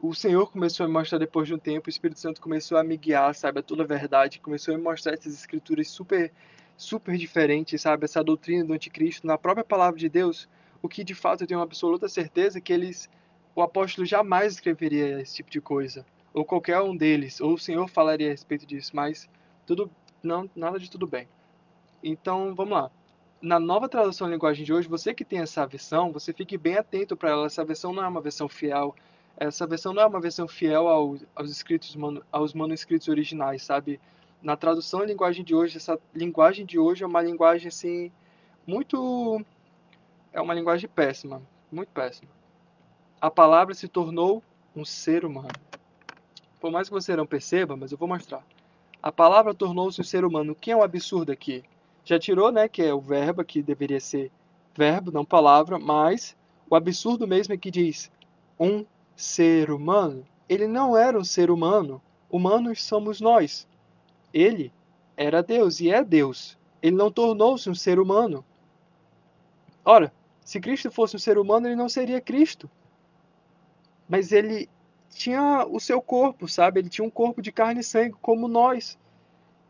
o 0.00 0.14
Senhor 0.14 0.50
começou 0.50 0.84
a 0.84 0.88
me 0.88 0.94
mostrar 0.94 1.18
depois 1.18 1.46
de 1.46 1.54
um 1.54 1.58
tempo, 1.58 1.88
o 1.88 1.90
Espírito 1.90 2.18
Santo 2.20 2.40
começou 2.40 2.78
a 2.78 2.84
me 2.84 2.96
guiar, 2.96 3.34
sabe, 3.34 3.60
a 3.60 3.62
toda 3.62 3.82
a 3.82 3.86
verdade, 3.86 4.40
começou 4.40 4.74
a 4.74 4.76
me 4.76 4.82
mostrar 4.82 5.14
essas 5.14 5.34
escrituras 5.34 5.88
super 5.88 6.32
super 6.78 7.18
diferentes, 7.18 7.82
sabe, 7.82 8.06
essa 8.06 8.24
doutrina 8.24 8.64
do 8.64 8.72
anticristo 8.72 9.26
na 9.26 9.36
própria 9.36 9.62
palavra 9.62 10.00
de 10.00 10.08
Deus, 10.08 10.48
o 10.80 10.88
que 10.88 11.04
de 11.04 11.14
fato 11.14 11.42
eu 11.42 11.46
tenho 11.46 11.60
absoluta 11.60 12.08
certeza 12.08 12.60
que 12.60 12.72
eles 12.72 13.10
o 13.54 13.60
apóstolo 13.60 14.06
jamais 14.06 14.54
escreveria 14.54 15.20
esse 15.20 15.34
tipo 15.34 15.50
de 15.50 15.60
coisa, 15.60 16.06
ou 16.32 16.44
qualquer 16.44 16.80
um 16.80 16.96
deles, 16.96 17.40
ou 17.40 17.54
o 17.54 17.58
Senhor 17.58 17.86
falaria 17.88 18.28
a 18.28 18.30
respeito 18.30 18.64
disso, 18.64 18.92
mas 18.94 19.28
tudo 19.66 19.90
não 20.22 20.48
nada 20.54 20.78
de 20.78 20.88
tudo 20.88 21.06
bem. 21.06 21.28
Então, 22.02 22.54
vamos 22.54 22.72
lá 22.72 22.90
na 23.40 23.58
nova 23.58 23.88
tradução 23.88 24.26
da 24.26 24.34
linguagem 24.34 24.64
de 24.64 24.72
hoje, 24.72 24.88
você 24.88 25.14
que 25.14 25.24
tem 25.24 25.40
essa 25.40 25.66
versão, 25.66 26.12
você 26.12 26.32
fique 26.32 26.58
bem 26.58 26.76
atento 26.76 27.16
para 27.16 27.30
ela. 27.30 27.46
Essa 27.46 27.64
versão 27.64 27.92
não 27.92 28.02
é 28.02 28.08
uma 28.08 28.20
versão 28.20 28.48
fiel. 28.48 28.94
Essa 29.36 29.66
versão 29.66 29.92
não 29.92 30.02
é 30.02 30.06
uma 30.06 30.20
versão 30.20 30.48
fiel 30.48 30.88
aos 30.88 31.50
escritos 31.50 31.96
aos 32.32 32.52
manuscritos 32.52 33.06
originais, 33.08 33.62
sabe? 33.62 34.00
Na 34.42 34.56
tradução 34.56 35.00
da 35.00 35.06
linguagem 35.06 35.44
de 35.44 35.54
hoje, 35.54 35.76
essa 35.76 35.98
linguagem 36.14 36.64
de 36.64 36.78
hoje 36.78 37.02
é 37.02 37.06
uma 37.06 37.20
linguagem 37.20 37.68
assim 37.68 38.10
muito 38.66 39.44
é 40.32 40.40
uma 40.40 40.54
linguagem 40.54 40.88
péssima, 40.88 41.42
muito 41.72 41.88
péssima. 41.88 42.30
A 43.20 43.30
palavra 43.30 43.74
se 43.74 43.88
tornou 43.88 44.42
um 44.76 44.84
ser 44.84 45.24
humano. 45.24 45.48
Por 46.60 46.70
mais 46.70 46.88
que 46.88 46.94
você 46.94 47.16
não 47.16 47.26
perceba, 47.26 47.76
mas 47.76 47.92
eu 47.92 47.98
vou 47.98 48.06
mostrar. 48.06 48.44
A 49.02 49.10
palavra 49.10 49.54
tornou-se 49.54 50.00
um 50.00 50.04
ser 50.04 50.24
humano. 50.24 50.54
Quem 50.54 50.72
é 50.72 50.76
o 50.76 50.82
absurdo 50.82 51.32
aqui? 51.32 51.64
já 52.08 52.18
tirou, 52.18 52.50
né, 52.50 52.66
que 52.68 52.82
é 52.82 52.94
o 52.94 53.00
verbo, 53.00 53.44
que 53.44 53.62
deveria 53.62 54.00
ser 54.00 54.30
verbo, 54.74 55.12
não 55.12 55.26
palavra, 55.26 55.78
mas 55.78 56.34
o 56.70 56.74
absurdo 56.74 57.28
mesmo 57.28 57.52
é 57.52 57.58
que 57.58 57.70
diz 57.70 58.10
um 58.58 58.86
ser 59.14 59.70
humano. 59.70 60.26
Ele 60.48 60.66
não 60.66 60.96
era 60.96 61.18
um 61.18 61.24
ser 61.24 61.50
humano. 61.50 62.00
Humanos 62.30 62.82
somos 62.82 63.20
nós. 63.20 63.68
Ele 64.32 64.72
era 65.16 65.42
Deus 65.42 65.80
e 65.80 65.90
é 65.90 66.02
Deus. 66.04 66.58
Ele 66.82 66.96
não 66.96 67.10
tornou-se 67.10 67.68
um 67.68 67.74
ser 67.74 67.98
humano. 67.98 68.44
Ora, 69.84 70.12
se 70.44 70.60
Cristo 70.60 70.90
fosse 70.90 71.16
um 71.16 71.18
ser 71.18 71.38
humano, 71.38 71.66
ele 71.66 71.76
não 71.76 71.88
seria 71.88 72.20
Cristo. 72.20 72.70
Mas 74.08 74.32
ele 74.32 74.68
tinha 75.10 75.66
o 75.66 75.80
seu 75.80 76.00
corpo, 76.00 76.48
sabe? 76.48 76.80
Ele 76.80 76.88
tinha 76.88 77.06
um 77.06 77.10
corpo 77.10 77.42
de 77.42 77.50
carne 77.50 77.80
e 77.80 77.84
sangue 77.84 78.16
como 78.20 78.48
nós. 78.48 78.98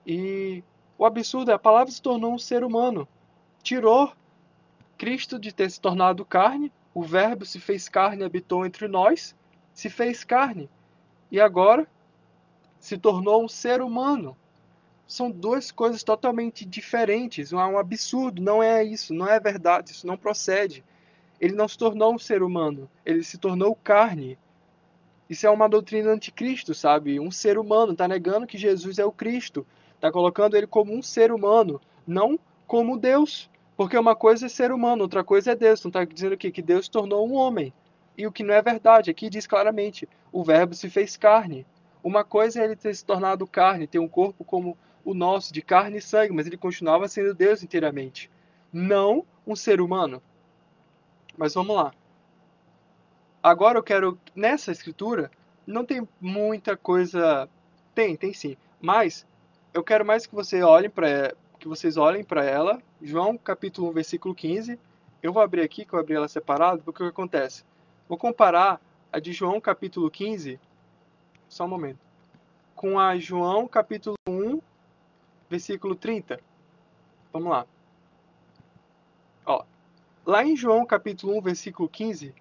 E 0.07 0.63
o 0.97 1.05
absurdo 1.05 1.51
é 1.51 1.55
a 1.55 1.59
palavra 1.59 1.91
se 1.93 2.03
tornou 2.03 2.33
um 2.33 2.39
ser 2.39 2.65
humano. 2.65 3.09
Tirou 3.63 4.13
Cristo 4.97 5.39
de 5.39 5.55
ter 5.55 5.71
se 5.71 5.81
tornado 5.81 6.25
carne, 6.25 6.73
o 6.93 7.03
Verbo 7.03 7.47
se 7.47 7.61
fez 7.61 7.89
carne 7.89 8.23
e 8.23 8.25
habitou 8.25 8.67
entre 8.67 8.89
nós, 8.89 9.35
se 9.73 9.89
fez 9.89 10.25
carne. 10.25 10.69
E 11.31 11.41
agora 11.41 11.87
se 12.81 12.99
tornou 12.99 13.45
um 13.45 13.49
ser 13.49 13.81
humano. 13.81 14.37
São 15.09 15.31
duas 15.31 15.71
coisas 15.73 16.03
totalmente 16.03 16.67
diferentes. 16.67 17.51
É 17.51 17.57
um 17.57 17.79
absurdo, 17.79 18.43
não 18.43 18.63
é 18.63 18.85
isso, 18.85 19.15
não 19.15 19.27
é 19.27 19.41
verdade, 19.41 19.91
isso 19.93 20.07
não 20.07 20.19
procede. 20.19 20.85
Ele 21.41 21.55
não 21.55 21.67
se 21.67 21.79
tornou 21.79 22.15
um 22.15 22.19
ser 22.19 22.43
humano, 22.43 22.91
ele 23.07 23.25
se 23.25 23.39
tornou 23.39 23.75
carne. 23.75 24.39
Isso 25.31 25.47
é 25.47 25.51
uma 25.51 25.67
doutrina 25.67 26.11
anticristo, 26.11 26.75
sabe? 26.75 27.19
Um 27.19 27.31
ser 27.31 27.59
humano 27.59 27.93
está 27.93 28.07
negando 28.07 28.47
que 28.47 28.59
Jesus 28.59 28.99
é 28.99 29.05
o 29.05 29.11
Cristo. 29.11 29.67
Está 29.95 30.13
colocando 30.13 30.57
ele 30.57 30.67
como 30.67 30.95
um 30.95 31.03
ser 31.03 31.33
humano, 31.33 31.81
não 32.07 32.39
como 32.67 32.99
Deus. 32.99 33.51
Porque 33.79 33.97
uma 33.97 34.15
coisa 34.15 34.47
é 34.47 34.49
ser 34.49 34.73
humano, 34.73 35.03
outra 35.03 35.25
coisa 35.25 35.53
é 35.53 35.57
Deus. 35.57 35.83
Não 35.83 35.89
está 35.89 36.05
dizendo 36.05 36.37
que 36.37 36.63
Deus 36.63 36.87
tornou 36.87 37.27
um 37.27 37.35
homem. 37.35 37.73
E 38.17 38.27
o 38.27 38.33
que 38.33 38.43
não 38.43 38.53
é 38.53 38.61
verdade. 38.61 39.11
Aqui 39.11 39.31
diz 39.31 39.47
claramente: 39.47 40.07
o 40.31 40.45
Verbo 40.45 40.75
se 40.75 40.91
fez 40.91 41.17
carne. 41.17 41.67
Uma 42.03 42.25
coisa 42.25 42.61
é 42.61 42.65
ele 42.65 42.77
ter 42.77 42.95
se 42.95 43.05
tornado 43.05 43.47
carne, 43.47 43.87
ter 43.87 43.99
um 43.99 44.09
corpo 44.09 44.45
como 44.45 44.77
o 45.09 45.15
nosso, 45.15 45.55
de 45.55 45.63
carne 45.63 45.97
e 45.97 46.03
sangue, 46.03 46.35
mas 46.35 46.47
ele 46.47 46.59
continuava 46.59 47.09
sendo 47.09 47.33
Deus 47.33 47.63
inteiramente. 47.63 48.31
Não 48.71 49.25
um 49.47 49.57
ser 49.57 49.81
humano. 49.81 50.23
Mas 51.35 51.55
vamos 51.55 51.75
lá. 51.75 51.95
Agora 53.43 53.79
eu 53.79 53.83
quero, 53.83 54.19
nessa 54.37 54.71
escritura, 54.71 55.31
não 55.67 55.83
tem 55.83 56.07
muita 56.21 56.77
coisa. 56.77 57.49
Tem, 57.95 58.17
tem 58.17 58.35
sim. 58.35 58.55
Mas 58.79 59.27
eu 59.73 59.83
quero 59.83 60.05
mais 60.05 60.27
que 60.27 60.35
você 60.35 60.63
olhe 60.63 60.91
para 60.91 61.35
que 61.59 61.67
vocês 61.67 61.97
olhem 61.97 62.23
para 62.23 62.45
ela, 62.45 62.81
João 63.03 63.37
capítulo 63.37 63.89
1, 63.89 63.93
versículo 63.93 64.35
15. 64.35 64.79
Eu 65.23 65.33
vou 65.33 65.43
abrir 65.43 65.63
aqui, 65.63 65.87
que 65.87 65.93
eu 65.95 65.99
abri 65.99 66.15
ela 66.15 66.29
separada, 66.29 66.83
porque 66.85 67.03
o 67.03 67.07
que 67.07 67.11
acontece? 67.11 67.65
Vou 68.07 68.19
comparar 68.19 68.79
a 69.11 69.19
de 69.19 69.33
João 69.33 69.59
capítulo 69.59 70.11
15, 70.11 70.61
só 71.49 71.65
um 71.65 71.69
momento, 71.69 71.99
com 72.77 72.99
a 72.99 73.19
João 73.19 73.67
capítulo 73.67 74.15
1, 74.29 74.38
versículo 75.49 75.95
30. 75.95 76.41
Vamos 77.33 77.51
lá. 77.51 77.67
Ó, 79.47 79.65
lá 80.27 80.45
em 80.45 80.57
João 80.57 80.85
capítulo 80.85 81.37
1, 81.39 81.41
versículo 81.41 81.89
15, 81.89 82.35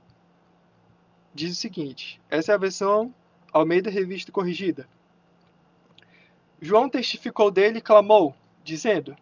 diz 1.33 1.51
o 1.51 1.59
seguinte: 1.59 2.19
essa 2.29 2.51
é 2.51 2.55
a 2.55 2.59
versão 2.59 3.13
Almeida 3.51 3.89
Revista 3.89 4.31
Corrigida. 4.31 4.87
João 6.61 6.89
testificou 6.89 7.51
dele 7.51 7.77
e 7.77 7.81
clamou, 7.81 8.35
dizendo: 8.63 9.15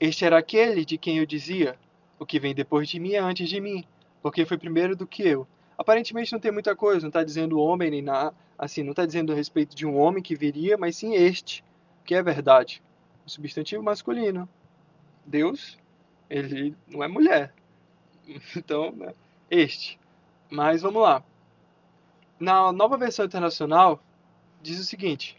Este 0.00 0.24
era 0.24 0.38
aquele 0.38 0.84
de 0.84 0.98
quem 0.98 1.18
eu 1.18 1.26
dizia: 1.26 1.78
O 2.18 2.26
que 2.26 2.38
vem 2.38 2.54
depois 2.54 2.88
de 2.88 3.00
mim 3.00 3.12
é 3.12 3.18
antes 3.18 3.48
de 3.48 3.60
mim, 3.60 3.84
porque 4.22 4.44
foi 4.44 4.58
primeiro 4.58 4.94
do 4.94 5.06
que 5.06 5.22
eu. 5.22 5.46
Aparentemente 5.76 6.32
não 6.32 6.38
tem 6.38 6.52
muita 6.52 6.76
coisa, 6.76 7.00
não 7.00 7.08
está 7.08 7.24
dizendo 7.24 7.58
homem 7.58 7.90
nem 7.90 8.02
nada, 8.02 8.34
assim, 8.56 8.82
não 8.82 8.92
está 8.92 9.04
dizendo 9.04 9.32
a 9.32 9.34
respeito 9.34 9.74
de 9.74 9.84
um 9.84 9.96
homem 9.98 10.22
que 10.22 10.36
viria, 10.36 10.78
mas 10.78 10.96
sim 10.96 11.14
este, 11.14 11.64
que 12.04 12.14
é 12.14 12.22
verdade. 12.22 12.82
Substantivo 13.26 13.82
masculino. 13.82 14.48
Deus, 15.24 15.78
ele 16.28 16.76
não 16.88 17.02
é 17.02 17.08
mulher. 17.08 17.52
Então, 18.56 18.90
né, 18.92 19.14
este. 19.50 19.98
Mas 20.50 20.82
vamos 20.82 21.02
lá. 21.02 21.22
Na 22.40 22.72
nova 22.72 22.96
versão 22.96 23.26
internacional, 23.26 24.02
diz 24.62 24.80
o 24.80 24.84
seguinte: 24.84 25.36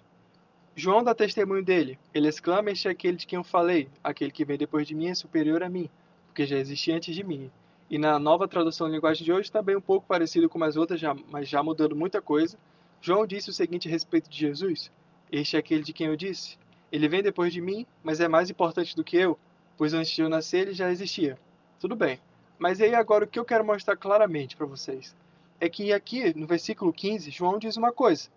João 0.76 1.04
dá 1.04 1.16
testemunho 1.16 1.64
dele. 1.64 1.98
Ele 2.14 2.28
exclama: 2.28 2.70
Este 2.70 2.88
é 2.88 2.92
aquele 2.92 3.18
de 3.18 3.26
quem 3.26 3.38
eu 3.38 3.44
falei. 3.44 3.90
Aquele 4.04 4.32
que 4.32 4.46
vem 4.46 4.58
depois 4.58 4.86
de 4.86 4.94
mim 4.94 5.08
é 5.08 5.16
superior 5.16 5.64
a 5.64 5.70
mim, 5.70 5.90
porque 6.28 6.46
já 6.46 6.58
existia 6.58 6.96
antes 6.96 7.16
de 7.16 7.24
mim. 7.24 7.50
E 7.90 7.98
na 7.98 8.20
nova 8.20 8.48
tradução 8.48 8.88
da 8.88 8.94
linguagem 8.94 9.24
de 9.24 9.32
hoje, 9.32 9.52
também 9.52 9.76
um 9.76 9.82
pouco 9.82 10.08
parecido 10.08 10.50
com 10.50 10.62
as 10.64 10.76
outras, 10.76 11.00
já, 11.00 11.16
mas 11.32 11.48
já 11.48 11.64
mudando 11.64 11.96
muita 11.96 12.22
coisa. 12.22 12.58
João 13.00 13.26
disse 13.26 13.50
o 13.50 13.54
seguinte 13.54 13.88
a 13.88 13.92
respeito 13.92 14.30
de 14.30 14.38
Jesus: 14.38 14.92
Este 15.32 15.56
é 15.56 15.60
aquele 15.60 15.84
de 15.84 15.94
quem 15.94 16.08
eu 16.08 16.16
disse. 16.16 16.58
Ele 16.92 17.08
vem 17.08 17.24
depois 17.24 17.52
de 17.52 17.62
mim, 17.62 17.86
mas 18.04 18.20
é 18.20 18.28
mais 18.28 18.50
importante 18.50 18.96
do 18.96 19.04
que 19.04 19.18
eu, 19.18 19.38
pois 19.78 19.94
antes 19.94 20.12
de 20.12 20.22
eu 20.22 20.30
nascer 20.30 20.60
ele 20.60 20.74
já 20.74 20.92
existia. 20.92 21.38
Tudo 21.80 21.96
bem. 21.96 22.20
Mas 22.58 22.80
aí 22.80 22.96
agora 22.96 23.26
o 23.26 23.28
que 23.28 23.40
eu 23.40 23.46
quero 23.46 23.66
mostrar 23.66 23.98
claramente 23.98 24.56
para 24.56 24.66
vocês 24.66 25.16
é 25.60 25.70
que 25.70 25.92
aqui 25.92 26.38
no 26.38 26.48
versículo 26.48 26.92
15, 26.94 27.32
João 27.32 27.60
diz 27.60 27.78
uma 27.78 27.92
coisa. 27.92 28.30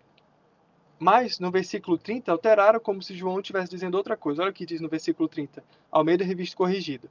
Mas 0.97 1.39
no 1.39 1.49
versículo 1.49 1.97
30 1.97 2.31
alteraram 2.31 2.79
como 2.79 3.01
se 3.01 3.15
João 3.15 3.39
estivesse 3.39 3.69
dizendo 3.69 3.95
outra 3.95 4.17
coisa. 4.17 4.41
Olha 4.41 4.51
o 4.51 4.53
que 4.53 4.65
diz 4.65 4.81
no 4.81 4.89
versículo 4.89 5.29
30, 5.29 5.63
Almeida 5.89 6.25
Revista 6.25 6.57
Corrigida. 6.57 7.09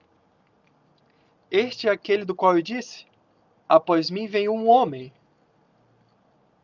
Este 1.51 1.89
é 1.89 1.91
aquele 1.91 2.25
do 2.25 2.35
qual 2.35 2.57
eu 2.57 2.63
disse: 2.63 3.07
Após 3.67 4.11
mim 4.11 4.27
vem 4.27 4.49
um 4.49 4.69
homem 4.69 5.11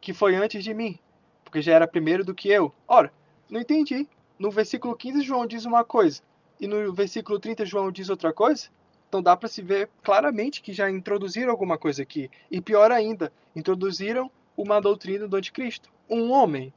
que 0.01 0.13
foi 0.13 0.37
antes 0.37 0.63
de 0.63 0.75
mim, 0.75 0.99
porque 1.43 1.63
já 1.63 1.73
era 1.73 1.89
primeiro 1.89 2.23
do 2.23 2.35
que 2.35 2.51
eu. 2.51 2.71
Ora, 2.87 3.11
não 3.49 3.61
entendi. 3.61 4.07
No 4.39 4.51
versículo 4.51 4.97
15 4.97 5.23
João 5.23 5.47
diz 5.47 5.65
uma 5.65 5.85
coisa 5.85 6.23
e 6.61 6.67
no 6.67 6.93
versículo 6.93 7.39
30 7.39 7.65
João 7.65 7.91
diz 7.91 8.09
outra 8.09 8.33
coisa? 8.33 8.69
Então 9.09 9.23
dá 9.23 9.37
para 9.37 9.49
se 9.49 9.63
ver 9.63 9.89
claramente 10.03 10.61
que 10.61 10.73
já 10.73 10.91
introduziram 10.91 11.51
alguma 11.51 11.79
coisa 11.79 12.03
aqui. 12.03 12.31
E 12.51 12.61
pior 12.61 12.91
ainda, 12.91 13.33
introduziram 13.55 14.31
uma 14.57 14.81
doutrina 14.81 15.29
do 15.29 15.37
anticristo. 15.37 15.91
Um 16.09 16.33
homem. 16.33 16.73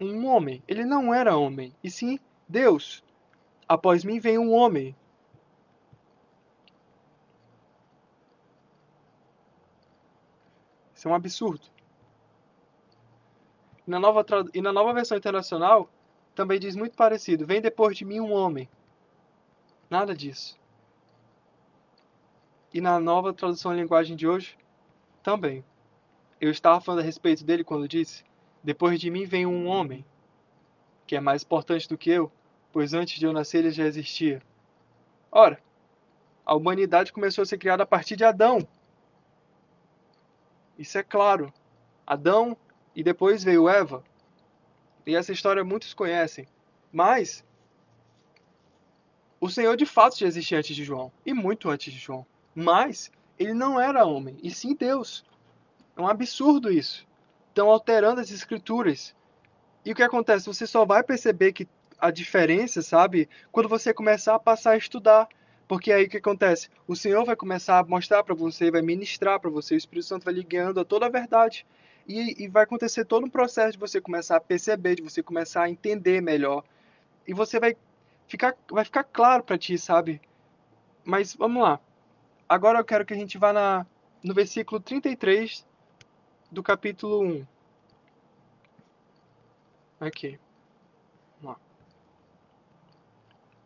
Um 0.00 0.26
homem. 0.26 0.62
Ele 0.68 0.84
não 0.84 1.14
era 1.14 1.36
homem, 1.36 1.74
e 1.82 1.90
sim 1.90 2.18
Deus. 2.48 3.02
Após 3.66 4.04
mim 4.04 4.18
vem 4.18 4.36
um 4.38 4.52
homem. 4.52 4.94
Isso 10.94 11.08
é 11.08 11.10
um 11.10 11.14
absurdo. 11.14 11.66
E 13.86 13.90
na 13.90 13.98
nova, 13.98 14.24
e 14.52 14.60
na 14.60 14.72
nova 14.72 14.92
versão 14.92 15.16
internacional, 15.16 15.88
também 16.34 16.58
diz 16.58 16.74
muito 16.74 16.96
parecido: 16.96 17.46
Vem 17.46 17.60
depois 17.60 17.96
de 17.96 18.04
mim 18.04 18.20
um 18.20 18.32
homem. 18.32 18.68
Nada 19.88 20.14
disso. 20.14 20.58
E 22.72 22.80
na 22.80 22.98
nova 22.98 23.32
tradução 23.32 23.72
em 23.72 23.80
linguagem 23.80 24.16
de 24.16 24.26
hoje, 24.26 24.58
também. 25.22 25.64
Eu 26.40 26.50
estava 26.50 26.80
falando 26.80 27.00
a 27.00 27.04
respeito 27.04 27.44
dele 27.44 27.64
quando 27.64 27.88
disse: 27.88 28.24
Depois 28.62 29.00
de 29.00 29.10
mim 29.10 29.24
vem 29.24 29.46
um 29.46 29.66
homem, 29.66 30.04
que 31.06 31.16
é 31.16 31.20
mais 31.20 31.42
importante 31.42 31.88
do 31.88 31.96
que 31.96 32.10
eu, 32.10 32.30
pois 32.72 32.92
antes 32.92 33.18
de 33.18 33.24
eu 33.24 33.32
nascer 33.32 33.58
ele 33.58 33.70
já 33.70 33.84
existia. 33.84 34.42
Ora, 35.30 35.60
a 36.44 36.54
humanidade 36.54 37.12
começou 37.12 37.42
a 37.42 37.46
ser 37.46 37.58
criada 37.58 37.84
a 37.84 37.86
partir 37.86 38.16
de 38.16 38.24
Adão. 38.24 38.66
Isso 40.78 40.98
é 40.98 41.02
claro. 41.02 41.52
Adão 42.06 42.56
e 42.94 43.02
depois 43.02 43.42
veio 43.42 43.68
Eva. 43.68 44.04
E 45.06 45.14
essa 45.14 45.32
história 45.32 45.64
muitos 45.64 45.94
conhecem. 45.94 46.46
Mas 46.92 47.44
o 49.40 49.50
Senhor 49.50 49.76
de 49.76 49.84
fato 49.84 50.18
já 50.18 50.26
existia 50.26 50.58
antes 50.58 50.74
de 50.74 50.84
João, 50.84 51.12
e 51.24 51.34
muito 51.34 51.68
antes 51.68 51.92
de 51.92 51.98
João. 51.98 52.24
Mas 52.54 53.10
ele 53.38 53.52
não 53.52 53.80
era 53.80 54.06
homem, 54.06 54.38
e 54.42 54.50
sim 54.50 54.74
Deus. 54.74 55.24
É 55.96 56.00
um 56.00 56.08
absurdo 56.08 56.72
isso. 56.72 57.06
Estão 57.48 57.68
alterando 57.68 58.20
as 58.20 58.30
escrituras. 58.30 59.14
E 59.84 59.92
o 59.92 59.94
que 59.94 60.02
acontece? 60.02 60.46
Você 60.46 60.66
só 60.66 60.84
vai 60.84 61.02
perceber 61.02 61.52
que 61.52 61.68
a 61.98 62.10
diferença, 62.10 62.82
sabe, 62.82 63.28
quando 63.52 63.68
você 63.68 63.94
começar 63.94 64.34
a 64.34 64.38
passar 64.38 64.72
a 64.72 64.76
estudar. 64.76 65.28
Porque 65.66 65.92
aí 65.92 66.04
o 66.04 66.08
que 66.08 66.18
acontece? 66.18 66.68
O 66.86 66.94
Senhor 66.94 67.24
vai 67.24 67.34
começar 67.34 67.78
a 67.78 67.84
mostrar 67.84 68.22
para 68.22 68.34
você, 68.34 68.70
vai 68.70 68.82
ministrar 68.82 69.40
para 69.40 69.50
você, 69.50 69.74
o 69.74 69.78
Espírito 69.78 70.06
Santo 70.06 70.24
vai 70.24 70.34
lhe 70.34 70.44
guiando 70.44 70.80
a 70.80 70.84
toda 70.84 71.06
a 71.06 71.08
verdade. 71.08 71.66
E, 72.06 72.44
e, 72.44 72.48
vai 72.48 72.64
acontecer 72.64 73.04
todo 73.04 73.24
um 73.24 73.30
processo 73.30 73.72
de 73.72 73.78
você 73.78 74.00
começar 74.00 74.36
a 74.36 74.40
perceber, 74.40 74.96
de 74.96 75.02
você 75.02 75.22
começar 75.22 75.62
a 75.62 75.70
entender 75.70 76.20
melhor. 76.20 76.62
E 77.26 77.32
você 77.32 77.58
vai 77.58 77.76
ficar, 78.26 78.54
vai 78.70 78.84
ficar 78.84 79.04
claro 79.04 79.42
para 79.42 79.56
ti, 79.56 79.78
sabe? 79.78 80.20
Mas 81.02 81.34
vamos 81.34 81.62
lá. 81.62 81.80
Agora 82.48 82.78
eu 82.78 82.84
quero 82.84 83.06
que 83.06 83.14
a 83.14 83.16
gente 83.16 83.38
vá 83.38 83.52
na, 83.52 83.86
no 84.22 84.34
versículo 84.34 84.80
33 84.80 85.66
do 86.50 86.62
capítulo 86.62 87.22
1. 87.22 87.46
Aqui. 90.00 90.38
Vamos 91.40 91.56
lá. 91.56 91.62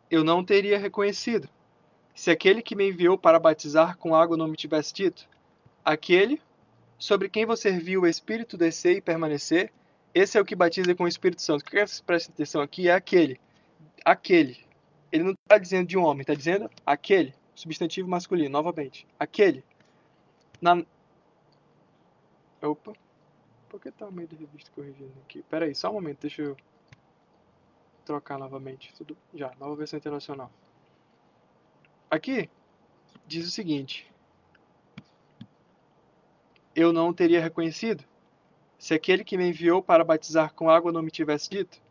Eu 0.09 0.23
não 0.23 0.43
teria 0.43 0.79
reconhecido 0.79 1.49
se 2.15 2.31
aquele 2.31 2.61
que 2.61 2.75
me 2.75 2.89
enviou 2.89 3.17
para 3.17 3.39
batizar 3.39 3.97
com 3.97 4.15
água 4.15 4.35
não 4.35 4.47
me 4.47 4.57
tivesse 4.57 4.93
dito: 4.93 5.27
Aquele 5.83 6.41
sobre 6.99 7.29
quem 7.29 7.45
você 7.45 7.71
viu 7.71 8.01
o 8.01 8.07
Espírito 8.07 8.57
descer 8.57 8.97
e 8.97 9.01
permanecer, 9.01 9.71
esse 10.13 10.37
é 10.37 10.41
o 10.41 10.45
que 10.45 10.55
batiza 10.55 10.93
com 10.93 11.05
o 11.05 11.07
Espírito 11.07 11.41
Santo. 11.41 11.61
O 11.61 11.65
que 11.65 11.87
você 11.87 12.03
presta 12.03 12.31
atenção 12.31 12.61
aqui 12.61 12.89
é 12.89 12.93
aquele. 12.93 13.39
Aquele. 14.03 14.59
Ele 15.11 15.23
não 15.23 15.31
está 15.31 15.57
dizendo 15.57 15.87
de 15.87 15.97
um 15.97 16.03
homem, 16.03 16.21
está 16.21 16.33
dizendo 16.33 16.69
aquele 16.85 17.33
substantivo 17.55 18.09
masculino, 18.09 18.49
novamente. 18.49 19.07
Aquele. 19.17 19.63
Na... 20.61 20.83
Opa. 22.61 22.93
Por 23.69 23.79
que 23.79 23.91
tá 23.91 24.07
o 24.07 24.11
meio 24.11 24.27
da 24.27 24.35
revista 24.35 24.71
corrigindo 24.73 25.13
aqui? 25.23 25.43
Pera 25.43 25.65
aí, 25.65 25.75
só 25.75 25.89
um 25.91 25.93
momento, 25.93 26.21
deixa 26.21 26.41
eu 26.41 26.57
trocar 28.03 28.39
novamente. 28.39 28.91
Tudo 28.95 29.15
já, 29.33 29.53
nova 29.59 29.75
versão 29.75 29.97
internacional. 29.97 30.51
Aqui 32.09 32.49
diz 33.27 33.47
o 33.47 33.51
seguinte: 33.51 34.08
Eu 36.75 36.93
não 36.93 37.13
teria 37.13 37.41
reconhecido 37.41 38.03
se 38.77 38.93
aquele 38.93 39.23
que 39.23 39.37
me 39.37 39.49
enviou 39.49 39.83
para 39.83 40.03
batizar 40.03 40.53
com 40.53 40.69
água 40.69 40.91
não 40.91 41.01
me 41.01 41.11
tivesse 41.11 41.49
dito. 41.49 41.81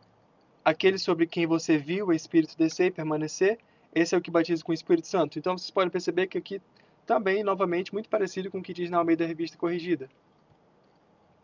Aquele 0.65 0.97
sobre 0.97 1.27
quem 1.27 1.45
você 1.45 1.77
viu 1.77 2.07
o 2.07 2.13
Espírito 2.13 2.57
descer 2.57 2.87
e 2.87 2.91
permanecer, 2.91 3.59
esse 3.93 4.15
é 4.15 4.17
o 4.17 4.21
que 4.21 4.31
batiza 4.31 4.63
com 4.63 4.71
o 4.71 4.75
Espírito 4.75 5.07
Santo. 5.07 5.37
Então 5.37 5.57
vocês 5.57 5.71
podem 5.71 5.89
perceber 5.89 6.27
que 6.27 6.37
aqui 6.37 6.61
também, 7.05 7.43
novamente, 7.43 7.93
muito 7.93 8.09
parecido 8.09 8.51
com 8.51 8.59
o 8.59 8.63
que 8.63 8.73
diz 8.73 8.89
na 8.89 8.97
Almeida 8.97 9.25
Revista 9.25 9.57
Corrigida. 9.57 10.09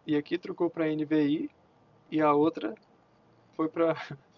E 0.05 0.15
aqui 0.15 0.37
trocou 0.37 0.69
para 0.69 0.85
NVI 0.85 1.49
e 2.11 2.21
a 2.21 2.33
outra 2.33 2.75
foi 3.55 3.67
para. 3.67 3.95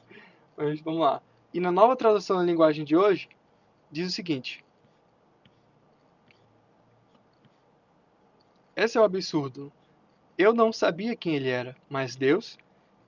Mas 0.55 0.79
vamos 0.81 1.01
lá. 1.01 1.21
E 1.53 1.59
na 1.59 1.71
nova 1.71 1.95
tradução 1.95 2.37
da 2.37 2.43
linguagem 2.43 2.85
de 2.85 2.95
hoje, 2.95 3.27
diz 3.91 4.07
o 4.07 4.15
seguinte: 4.15 4.63
Esse 8.77 8.96
é 8.96 9.01
o 9.01 9.03
absurdo. 9.03 9.74
Eu 10.38 10.53
não 10.53 10.72
sabia 10.72 11.15
quem 11.15 11.36
ele 11.36 11.50
era, 11.50 11.75
mas 11.89 12.15
Deus, 12.15 12.60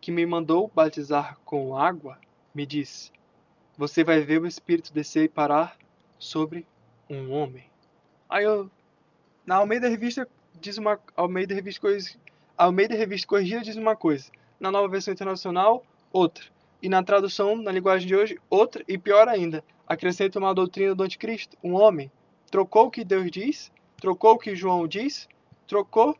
que 0.01 0.11
me 0.11 0.25
mandou 0.25 0.67
batizar 0.73 1.37
com 1.45 1.77
água, 1.77 2.17
me 2.55 2.65
disse: 2.65 3.11
você 3.77 4.03
vai 4.03 4.19
ver 4.21 4.41
o 4.41 4.47
Espírito 4.47 4.91
descer 4.91 5.25
e 5.25 5.29
parar 5.29 5.77
sobre 6.17 6.65
um 7.07 7.31
homem. 7.31 7.65
Aí 8.27 8.45
eu, 8.45 8.67
na 9.45 9.57
Almeida 9.57 9.87
Revista 9.87 10.27
diz 10.59 10.79
uma 10.79 10.99
Almeida 11.15 11.53
Revista 11.53 11.87
Almeida 12.57 12.95
Revista 12.95 13.27
Corrigida 13.27 13.61
diz 13.61 13.75
uma 13.75 13.95
coisa, 13.95 14.31
na 14.59 14.71
Nova 14.71 14.87
Versão 14.87 15.13
Internacional 15.13 15.85
outra. 16.11 16.45
E 16.81 16.89
na 16.89 17.03
tradução, 17.03 17.55
na 17.55 17.71
linguagem 17.71 18.07
de 18.07 18.15
hoje, 18.15 18.39
outra 18.49 18.83
e 18.87 18.97
pior 18.97 19.27
ainda, 19.27 19.63
acrescenta 19.87 20.39
uma 20.39 20.55
doutrina 20.55 20.95
do 20.95 21.03
anticristo, 21.03 21.55
um 21.63 21.75
homem. 21.75 22.11
Trocou 22.49 22.87
o 22.87 22.91
que 22.91 23.03
Deus 23.03 23.29
diz, 23.29 23.71
trocou 24.01 24.33
o 24.33 24.39
que 24.39 24.55
João 24.55 24.87
diz, 24.87 25.29
trocou 25.69 26.17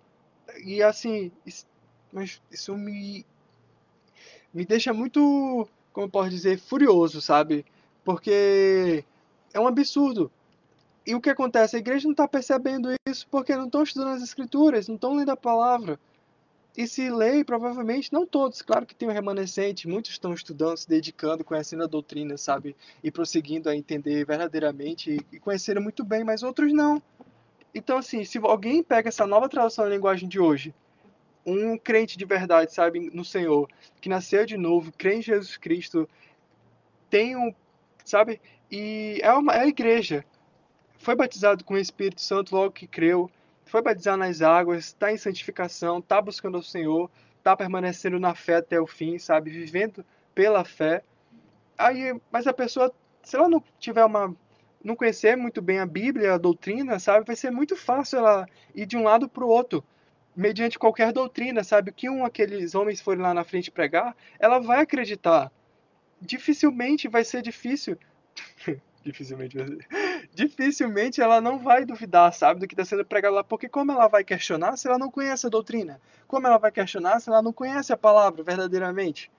e 0.64 0.82
assim, 0.82 1.32
isso, 1.46 1.66
mas 2.14 2.42
isso 2.52 2.78
me 2.78 3.26
me 4.54 4.66
deixa 4.66 4.94
muito, 4.94 5.68
como 5.94 6.08
eu 6.08 6.12
posso 6.12 6.30
dizer, 6.30 6.58
furioso, 6.60 7.22
sabe? 7.22 7.66
Porque 8.04 9.04
é 9.54 9.60
um 9.60 9.68
absurdo. 9.68 10.32
E 11.06 11.14
o 11.14 11.22
que 11.22 11.30
acontece? 11.30 11.76
A 11.76 11.80
igreja 11.80 12.06
não 12.06 12.12
está 12.12 12.28
percebendo 12.28 12.90
isso 13.08 13.28
porque 13.30 13.56
não 13.56 13.66
estão 13.66 13.84
estudando 13.84 14.16
as 14.16 14.24
escrituras, 14.24 14.88
não 14.88 14.96
estão 14.96 15.16
lendo 15.16 15.30
a 15.30 15.38
palavra. 15.38 16.00
E 16.78 16.88
se 16.88 17.10
lê, 17.10 17.44
provavelmente, 17.44 18.14
não 18.14 18.26
todos, 18.26 18.62
claro 18.62 18.86
que 18.86 18.96
tem 18.96 19.08
um 19.08 19.12
remanescente, 19.12 19.88
muitos 19.88 20.12
estão 20.12 20.34
estudando, 20.34 20.78
se 20.78 20.88
dedicando, 20.88 21.44
conhecendo 21.44 21.84
a 21.84 21.88
doutrina, 21.88 22.38
sabe? 22.38 22.76
E 23.04 23.12
prosseguindo 23.12 23.70
a 23.70 23.76
entender 23.76 24.26
verdadeiramente 24.26 25.20
e 25.32 25.40
conhecendo 25.40 25.82
muito 25.82 26.04
bem, 26.04 26.24
mas 26.24 26.42
outros 26.42 26.72
não. 26.72 27.02
Então, 27.74 27.98
assim, 27.98 28.24
se 28.24 28.38
alguém 28.40 28.82
pega 28.82 29.10
essa 29.10 29.28
nova 29.28 29.48
tradução 29.48 29.86
da 29.86 29.92
linguagem 29.92 30.28
de 30.28 30.40
hoje, 30.40 30.74
um 31.46 31.78
crente 31.78 32.18
de 32.18 32.26
verdade, 32.26 32.74
sabe, 32.74 33.10
no 33.12 33.24
Senhor, 33.24 33.70
que 34.02 34.10
nasceu 34.10 34.46
de 34.46 34.58
novo, 34.58 34.92
crê 34.92 35.16
em 35.16 35.22
Jesus 35.22 35.58
Cristo, 35.58 36.08
tem 37.10 37.36
um, 37.36 37.54
sabe, 38.04 38.42
e 38.72 39.20
é, 39.22 39.32
uma, 39.34 39.54
é 39.54 39.62
a 39.62 39.68
igreja, 39.68 40.26
foi 40.98 41.16
batizado 41.16 41.64
com 41.64 41.76
o 41.76 41.78
Espírito 41.78 42.22
Santo 42.22 42.56
logo 42.56 42.72
que 42.72 42.88
creu, 42.88 43.30
foi 43.66 43.82
batizado 43.82 44.18
nas 44.18 44.42
águas, 44.42 44.86
está 44.86 45.12
em 45.12 45.18
santificação, 45.18 46.00
está 46.00 46.22
buscando 46.22 46.58
o 46.58 46.64
Senhor, 46.64 47.10
está 47.38 47.56
permanecendo 47.56 48.20
na 48.20 48.36
fé 48.36 48.56
até 48.56 48.80
o 48.80 48.88
fim, 48.88 49.18
sabe, 49.18 49.52
vivendo 49.52 50.04
pela 50.36 50.66
fé. 50.66 51.04
Aí, 51.78 52.20
mas 52.32 52.48
a 52.48 52.54
pessoa, 52.54 52.92
se 53.24 53.36
ela 53.36 53.48
não 53.48 53.64
tiver 53.80 54.04
uma 54.04 54.36
não 54.84 54.96
conhecer 54.96 55.36
muito 55.36 55.62
bem 55.62 55.80
a 55.80 55.86
Bíblia, 55.86 56.34
a 56.34 56.38
doutrina, 56.38 57.00
sabe, 57.00 57.26
vai 57.26 57.36
ser 57.36 57.52
muito 57.52 57.76
fácil 57.76 58.20
ela 58.20 58.48
ir 58.74 58.86
de 58.86 58.98
um 58.98 59.04
lado 59.04 59.28
para 59.28 59.44
o 59.44 59.50
outro, 59.50 59.84
mediante 60.36 60.80
qualquer 60.80 61.12
doutrina, 61.12 61.64
sabe, 61.64 61.92
que 61.92 62.10
um 62.10 62.26
aqueles 62.26 62.76
homens 62.76 63.02
forem 63.02 63.22
lá 63.22 63.34
na 63.34 63.44
frente 63.44 63.72
pregar, 63.72 64.16
ela 64.40 64.60
vai 64.60 64.82
acreditar. 64.82 65.52
Dificilmente 66.22 67.08
vai 67.08 67.24
ser 67.24 67.42
difícil. 67.42 67.98
Dificilmente 69.04 69.58
vai 69.58 69.68
ser. 69.68 69.88
Dificilmente 70.34 71.22
ela 71.22 71.42
não 71.42 71.60
vai 71.60 71.86
duvidar, 71.86 72.34
sabe, 72.34 72.60
do 72.60 72.68
que 72.68 72.74
está 72.74 72.86
sendo 72.86 73.06
pregado 73.06 73.36
lá, 73.36 73.44
porque 73.44 73.68
como 73.68 73.92
ela 73.92 74.08
vai 74.08 74.24
questionar 74.24 74.78
se 74.78 74.88
ela 74.88 74.98
não 74.98 75.10
conhece 75.12 75.46
a 75.48 75.50
doutrina? 75.50 76.00
Como 76.28 76.46
ela 76.46 76.58
vai 76.58 76.72
questionar 76.72 77.20
se 77.20 77.30
ela 77.30 77.42
não 77.42 77.52
conhece 77.52 77.92
a 77.92 77.98
palavra 77.98 78.44
verdadeiramente? 78.44 79.32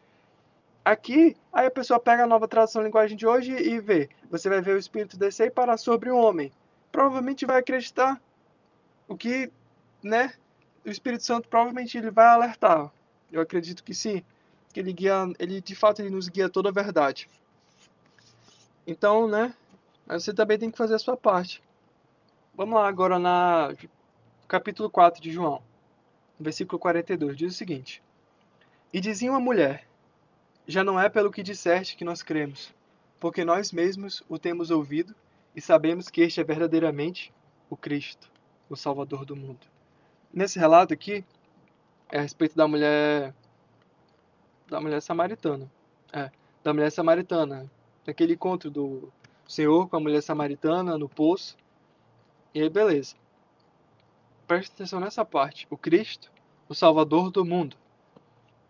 Aqui, 0.91 1.37
aí 1.53 1.69
a 1.69 1.71
pessoa 1.71 2.01
pega 2.01 2.25
a 2.25 2.27
nova 2.27 2.49
tradução 2.49 2.83
linguagem 2.83 3.17
de 3.17 3.25
hoje 3.25 3.53
e 3.53 3.79
vê. 3.79 4.09
Você 4.29 4.49
vai 4.49 4.61
ver 4.61 4.75
o 4.75 4.77
Espírito 4.77 5.17
descer 5.17 5.47
e 5.47 5.51
parar 5.51 5.77
sobre 5.77 6.11
o 6.11 6.17
homem. 6.17 6.51
Provavelmente 6.91 7.47
vai 7.47 7.61
acreditar. 7.61 8.21
O 9.07 9.17
que, 9.17 9.53
né? 10.03 10.35
O 10.85 10.91
Espírito 10.91 11.23
Santo 11.23 11.49
provavelmente 11.49 11.97
ele 11.97 12.11
vai 12.11 12.27
alertar. 12.27 12.91
Eu 13.31 13.41
acredito 13.41 13.85
que 13.85 13.95
sim. 13.95 14.25
Que 14.73 14.81
ele 14.81 14.93
guia, 14.93 15.33
ele 15.39 15.61
de 15.61 15.77
fato 15.77 16.03
ele 16.03 16.11
nos 16.11 16.29
guia 16.29 16.49
toda 16.49 16.71
a 16.71 16.73
verdade. 16.73 17.31
Então, 18.85 19.29
né? 19.29 19.55
Você 20.09 20.35
também 20.35 20.59
tem 20.59 20.73
que 20.73 20.79
fazer 20.79 20.97
a 20.97 20.99
sua 20.99 21.17
parte. 21.17 21.63
Vamos 22.53 22.75
lá 22.75 22.89
agora 22.89 23.17
na 23.17 23.73
capítulo 24.49 24.91
4 24.91 25.23
de 25.23 25.31
João, 25.31 25.63
versículo 26.37 26.81
42, 26.81 27.37
diz 27.37 27.55
o 27.55 27.57
seguinte: 27.57 28.03
E 28.93 29.01
dizia 29.01 29.31
uma 29.31 29.39
mulher: 29.39 29.87
já 30.67 30.85
não 30.85 31.01
é 31.01 31.09
pelo 31.09 31.31
que 31.31 31.43
disseste 31.43 31.97
que 31.97 32.05
nós 32.05 32.23
cremos, 32.23 32.73
porque 33.19 33.45
nós 33.45 33.73
mesmos 33.73 34.23
o 34.29 34.39
temos 34.39 34.71
ouvido 34.71 35.15
e 35.55 35.61
sabemos 35.61 36.09
que 36.09 36.21
este 36.21 36.41
é 36.41 36.45
verdadeiramente 36.45 37.33
o 37.69 37.77
Cristo, 37.77 38.31
o 38.69 38.77
Salvador 38.77 39.25
do 39.25 39.35
mundo. 39.37 39.67
Nesse 40.33 40.59
relato 40.59 40.95
aqui, 40.95 41.25
é 42.11 42.19
a 42.19 42.23
respeito 42.23 42.57
da 42.57 42.67
mulher 42.67 43.35
da 44.69 44.81
mulher 44.81 45.03
samaritana. 45.03 45.71
É, 46.13 46.31
da 46.63 46.73
mulher 46.73 46.91
samaritana. 46.91 47.71
Naquele 48.07 48.35
encontro 48.35 48.71
do 48.71 49.13
Senhor 49.47 49.89
com 49.89 49.97
a 49.97 50.01
mulher 50.01 50.23
samaritana 50.23 50.97
no 50.97 51.09
poço. 51.09 51.57
E 52.55 52.63
aí, 52.63 52.71
beleza. 52.71 53.17
Preste 54.47 54.73
atenção 54.73 55.01
nessa 55.01 55.25
parte. 55.25 55.67
O 55.71 55.77
Cristo, 55.77 56.31
o 56.69 56.75
Salvador 56.75 57.31
do 57.31 57.45
mundo. 57.45 57.77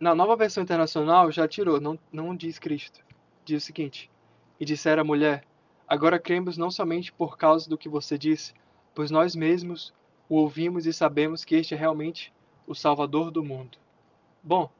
Na 0.00 0.14
nova 0.14 0.34
versão 0.34 0.62
internacional 0.62 1.30
já 1.30 1.46
tirou, 1.46 1.78
não, 1.78 1.98
não 2.10 2.34
diz 2.34 2.58
Cristo. 2.58 3.04
Diz 3.44 3.62
o 3.62 3.66
seguinte: 3.66 4.10
E 4.58 4.64
dissera 4.64 5.02
a 5.02 5.04
mulher: 5.04 5.44
Agora 5.86 6.18
cremos 6.18 6.56
não 6.56 6.70
somente 6.70 7.12
por 7.12 7.36
causa 7.36 7.68
do 7.68 7.76
que 7.76 7.86
você 7.86 8.16
disse, 8.16 8.54
pois 8.94 9.10
nós 9.10 9.36
mesmos 9.36 9.92
o 10.26 10.36
ouvimos 10.36 10.86
e 10.86 10.92
sabemos 10.94 11.44
que 11.44 11.54
este 11.54 11.74
é 11.74 11.76
realmente 11.76 12.32
o 12.66 12.74
Salvador 12.74 13.30
do 13.30 13.44
mundo. 13.44 13.76
Bom, 14.42 14.70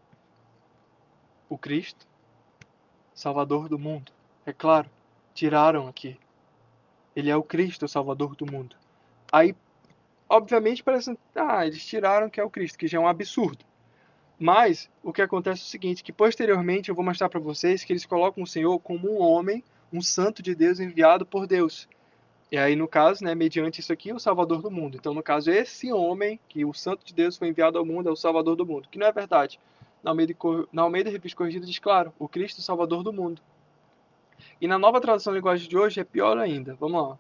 o 1.51 1.59
Cristo, 1.59 2.07
Salvador 3.13 3.69
do 3.69 3.79
mundo, 3.79 4.11
é 4.47 4.55
claro, 4.55 4.89
tiraram 5.35 5.87
aqui. 5.87 6.19
Ele 7.15 7.29
é 7.29 7.37
o 7.37 7.43
Cristo, 7.43 7.85
o 7.85 7.89
Salvador 7.89 8.35
do 8.37 8.51
mundo. 8.51 8.75
Aí, 9.31 9.55
obviamente, 10.27 10.83
parece. 10.83 11.15
Ah, 11.35 11.67
eles 11.67 11.85
tiraram 11.85 12.31
que 12.31 12.41
é 12.41 12.45
o 12.45 12.49
Cristo, 12.49 12.79
que 12.79 12.89
já 12.89 12.97
é 12.97 13.01
um 13.01 13.07
absurdo. 13.07 13.69
Mas 14.43 14.89
o 15.03 15.13
que 15.13 15.21
acontece 15.21 15.61
é 15.61 15.65
o 15.65 15.67
seguinte, 15.67 16.03
que 16.03 16.15
posteriormente 16.15 16.89
eu 16.89 16.95
vou 16.95 17.05
mostrar 17.05 17.29
para 17.29 17.39
vocês 17.39 17.85
que 17.85 17.93
eles 17.93 18.07
colocam 18.07 18.43
o 18.43 18.47
Senhor 18.47 18.79
como 18.81 19.07
um 19.11 19.21
homem, 19.21 19.63
um 19.93 20.01
santo 20.01 20.43
de 20.43 20.55
Deus 20.55 20.81
enviado 20.81 21.27
por 21.27 21.47
Deus. 21.47 21.87
E 22.51 22.57
aí, 22.57 22.75
no 22.75 22.89
caso, 22.89 23.23
né, 23.23 23.35
mediante 23.35 23.81
isso 23.81 23.93
aqui, 23.93 24.15
o 24.15 24.19
Salvador 24.19 24.63
do 24.63 24.71
mundo. 24.71 24.97
Então, 24.97 25.13
no 25.13 25.23
caso, 25.23 25.51
esse 25.51 25.93
homem, 25.93 26.41
que 26.49 26.65
o 26.65 26.73
santo 26.73 27.05
de 27.05 27.13
Deus 27.13 27.37
foi 27.37 27.49
enviado 27.49 27.77
ao 27.77 27.85
mundo, 27.85 28.09
é 28.09 28.13
o 28.13 28.17
Salvador 28.17 28.57
do 28.57 28.65
mundo. 28.65 28.89
Que 28.91 28.99
não 28.99 29.07
é 29.07 29.13
verdade. 29.13 29.61
Na 30.03 30.11
Almeida, 30.11 30.35
na 30.73 30.83
Almeida 30.83 31.11
Revista 31.11 31.37
Corrigida 31.37 31.67
diz 31.67 31.79
claro, 31.79 32.11
o 32.19 32.27
Cristo, 32.27 32.63
Salvador 32.63 33.03
do 33.03 33.13
mundo. 33.13 33.43
E 34.59 34.67
na 34.67 34.79
nova 34.79 35.03
tradução 35.03 35.35
linguagem 35.35 35.69
de 35.69 35.77
hoje 35.77 36.01
é 36.01 36.05
pior 36.05 36.39
ainda. 36.39 36.75
Vamos 36.81 37.11
lá. 37.11 37.19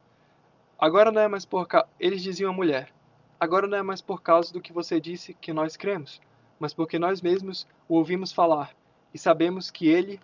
Agora 0.79 1.13
não 1.13 1.21
é 1.21 1.29
mais 1.29 1.45
por. 1.45 1.69
Eles 2.01 2.23
diziam 2.23 2.51
à 2.51 2.55
mulher, 2.55 2.91
agora 3.39 3.67
não 3.67 3.77
é 3.77 3.83
mais 3.83 4.01
por 4.01 4.23
causa 4.23 4.51
do 4.51 4.61
que 4.63 4.73
você 4.73 4.99
disse 4.99 5.35
que 5.35 5.53
nós 5.53 5.77
cremos 5.77 6.19
mas 6.61 6.75
porque 6.75 6.99
nós 6.99 7.23
mesmos 7.23 7.66
o 7.88 7.96
ouvimos 7.96 8.31
falar 8.31 8.77
e 9.12 9.18
sabemos 9.18 9.70
que 9.70 9.88
ele 9.88 10.20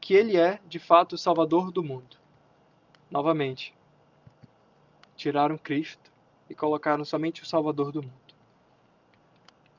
que 0.00 0.14
ele 0.14 0.36
é 0.36 0.60
de 0.66 0.78
fato 0.78 1.14
o 1.14 1.18
salvador 1.18 1.70
do 1.70 1.82
mundo. 1.82 2.16
Novamente, 3.10 3.74
tiraram 5.16 5.58
Cristo 5.58 6.12
e 6.48 6.54
colocaram 6.54 7.04
somente 7.04 7.42
o 7.42 7.46
salvador 7.46 7.90
do 7.90 8.02
mundo. 8.02 8.34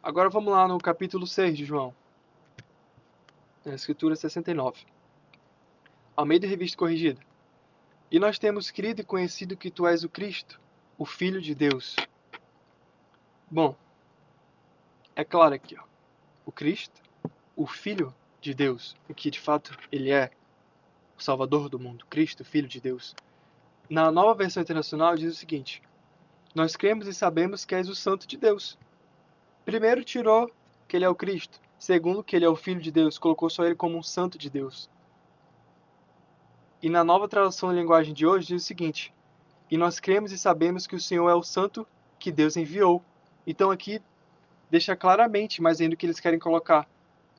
Agora 0.03 0.29
vamos 0.29 0.51
lá 0.51 0.67
no 0.67 0.77
capítulo 0.77 1.25
6 1.25 1.57
de 1.57 1.65
João. 1.65 1.95
Na 3.65 3.73
escritura 3.73 4.15
69. 4.15 4.85
Almeida 6.15 6.47
Revista 6.47 6.77
Corrigida. 6.77 7.21
E 8.11 8.19
nós 8.19 8.37
temos 8.37 8.69
crido 8.71 9.01
e 9.01 9.05
conhecido 9.05 9.57
que 9.57 9.71
tu 9.71 9.87
és 9.87 10.03
o 10.03 10.09
Cristo, 10.09 10.59
o 10.97 11.05
Filho 11.05 11.41
de 11.41 11.53
Deus. 11.53 11.95
Bom, 13.49 13.75
é 15.17 15.25
claro 15.25 15.55
aqui, 15.55 15.75
ó, 15.75 15.83
o 16.45 16.51
Cristo, 16.51 17.01
o 17.55 17.65
Filho 17.65 18.13
de 18.39 18.53
Deus, 18.53 18.95
o 19.09 19.15
que 19.15 19.31
de 19.31 19.39
fato 19.39 19.75
ele 19.91 20.11
é, 20.11 20.29
o 21.17 21.23
Salvador 21.23 21.69
do 21.69 21.79
mundo, 21.79 22.05
Cristo, 22.07 22.45
Filho 22.45 22.67
de 22.67 22.79
Deus. 22.79 23.15
Na 23.89 24.11
nova 24.11 24.35
versão 24.35 24.61
internacional 24.61 25.15
diz 25.15 25.33
o 25.33 25.35
seguinte: 25.35 25.81
Nós 26.53 26.75
cremos 26.75 27.07
e 27.07 27.15
sabemos 27.15 27.65
que 27.65 27.73
és 27.73 27.89
o 27.89 27.95
Santo 27.95 28.27
de 28.27 28.37
Deus. 28.37 28.77
Primeiro 29.65 30.03
tirou 30.03 30.51
que 30.87 30.95
ele 30.95 31.05
é 31.05 31.09
o 31.09 31.15
Cristo, 31.15 31.59
segundo 31.79 32.23
que 32.23 32.35
ele 32.35 32.45
é 32.45 32.49
o 32.49 32.55
Filho 32.55 32.79
de 32.79 32.91
Deus, 32.91 33.17
colocou 33.17 33.49
só 33.49 33.65
ele 33.65 33.73
como 33.73 33.97
um 33.97 34.03
Santo 34.03 34.37
de 34.37 34.51
Deus. 34.51 34.87
E 36.79 36.89
na 36.89 37.03
nova 37.03 37.27
tradução 37.27 37.69
da 37.69 37.75
linguagem 37.75 38.13
de 38.13 38.27
hoje 38.27 38.49
diz 38.49 38.61
o 38.61 38.67
seguinte: 38.67 39.11
E 39.71 39.77
nós 39.77 39.99
cremos 39.99 40.31
e 40.31 40.37
sabemos 40.37 40.85
que 40.85 40.95
o 40.95 41.01
Senhor 41.01 41.27
é 41.27 41.33
o 41.33 41.41
Santo 41.41 41.87
que 42.19 42.31
Deus 42.31 42.55
enviou. 42.55 43.03
Então 43.47 43.71
aqui 43.71 43.99
deixa 44.69 44.95
claramente, 44.95 45.61
mas 45.61 45.79
ainda 45.79 45.95
que 45.95 46.05
eles 46.05 46.19
querem 46.19 46.39
colocar 46.39 46.87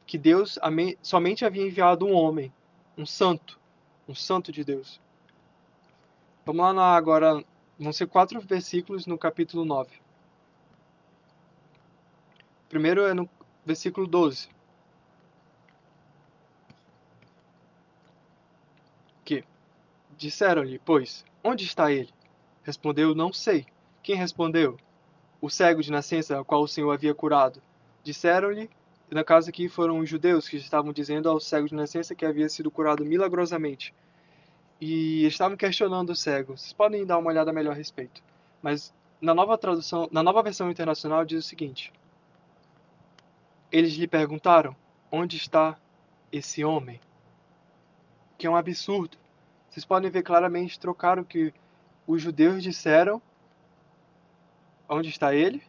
que 0.07 0.17
Deus 0.17 0.59
somente 1.03 1.45
havia 1.45 1.67
enviado 1.67 2.07
um 2.07 2.15
homem, 2.15 2.53
um 2.97 3.05
santo, 3.05 3.61
um 4.09 4.15
santo 4.15 4.51
de 4.51 4.65
Deus. 4.65 5.01
Vamos 6.47 6.75
lá 6.75 6.97
agora, 6.97 7.45
vão 7.79 7.93
ser 7.93 8.07
quatro 8.07 8.41
versículos 8.41 9.07
no 9.07 9.19
capítulo 9.19 9.67
9. 9.67 9.91
Primeiro 12.71 13.07
é 13.07 13.13
no 13.13 13.29
versículo 13.67 14.07
12. 14.07 14.49
Que 19.25 19.45
disseram-lhe, 20.17 20.79
pois, 20.79 21.23
onde 21.45 21.65
está 21.65 21.93
ele? 21.93 22.13
Respondeu, 22.63 23.15
não 23.15 23.31
sei. 23.31 23.67
Quem 24.03 24.17
respondeu? 24.17 24.79
O 25.41 25.49
cego 25.49 25.83
de 25.83 25.91
nascença, 25.91 26.37
ao 26.37 26.45
qual 26.45 26.63
o 26.63 26.69
Senhor 26.69 26.91
havia 26.91 27.15
curado. 27.15 27.63
Disseram-lhe 28.03 28.71
no 29.11 29.25
caso 29.25 29.49
aqui 29.49 29.69
foram 29.69 29.99
os 30.01 30.09
judeus 30.09 30.49
que 30.49 30.59
estavam 30.59 30.93
dizendo 30.93 31.31
ao 31.31 31.41
cego 31.41 31.67
de 31.67 31.75
nascença 31.75 32.15
que 32.15 32.27
havia 32.27 32.49
sido 32.49 32.71
curado 32.71 33.05
milagrosamente. 33.07 33.95
E 34.79 35.25
estavam 35.25 35.57
questionando 35.57 36.11
o 36.11 36.17
cego. 36.17 36.57
Vocês 36.57 36.75
podem 36.75 37.07
dar 37.07 37.17
uma 37.17 37.31
olhada 37.31 37.53
melhor 37.53 37.73
a 37.73 37.75
respeito. 37.75 38.23
Mas 38.63 38.95
na 39.21 39.35
nova 39.35 39.57
tradução, 39.57 40.09
na 40.13 40.23
nova 40.23 40.43
versão 40.43 40.71
internacional 40.71 41.25
diz 41.25 41.45
o 41.45 41.49
seguinte: 41.49 41.93
Eles 43.73 43.95
lhe 43.95 44.07
perguntaram: 44.07 44.77
Onde 45.11 45.39
está 45.39 45.77
esse 46.31 46.63
homem? 46.63 47.01
Que 48.37 48.47
é 48.47 48.51
um 48.51 48.57
absurdo. 48.57 49.17
Vocês 49.71 49.87
podem 49.87 50.11
ver 50.11 50.23
claramente 50.23 50.79
trocaram 50.79 51.25
que 51.25 51.53
os 52.07 52.21
judeus 52.21 52.63
disseram: 52.63 53.23
Onde 54.89 55.11
está 55.11 55.35
ele? 55.35 55.63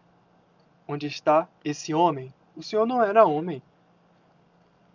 Onde 0.87 1.07
está 1.07 1.47
esse 1.63 1.93
homem? 1.93 2.33
O 2.55 2.63
Senhor 2.63 2.85
não 2.85 3.03
era 3.03 3.25
homem. 3.25 3.61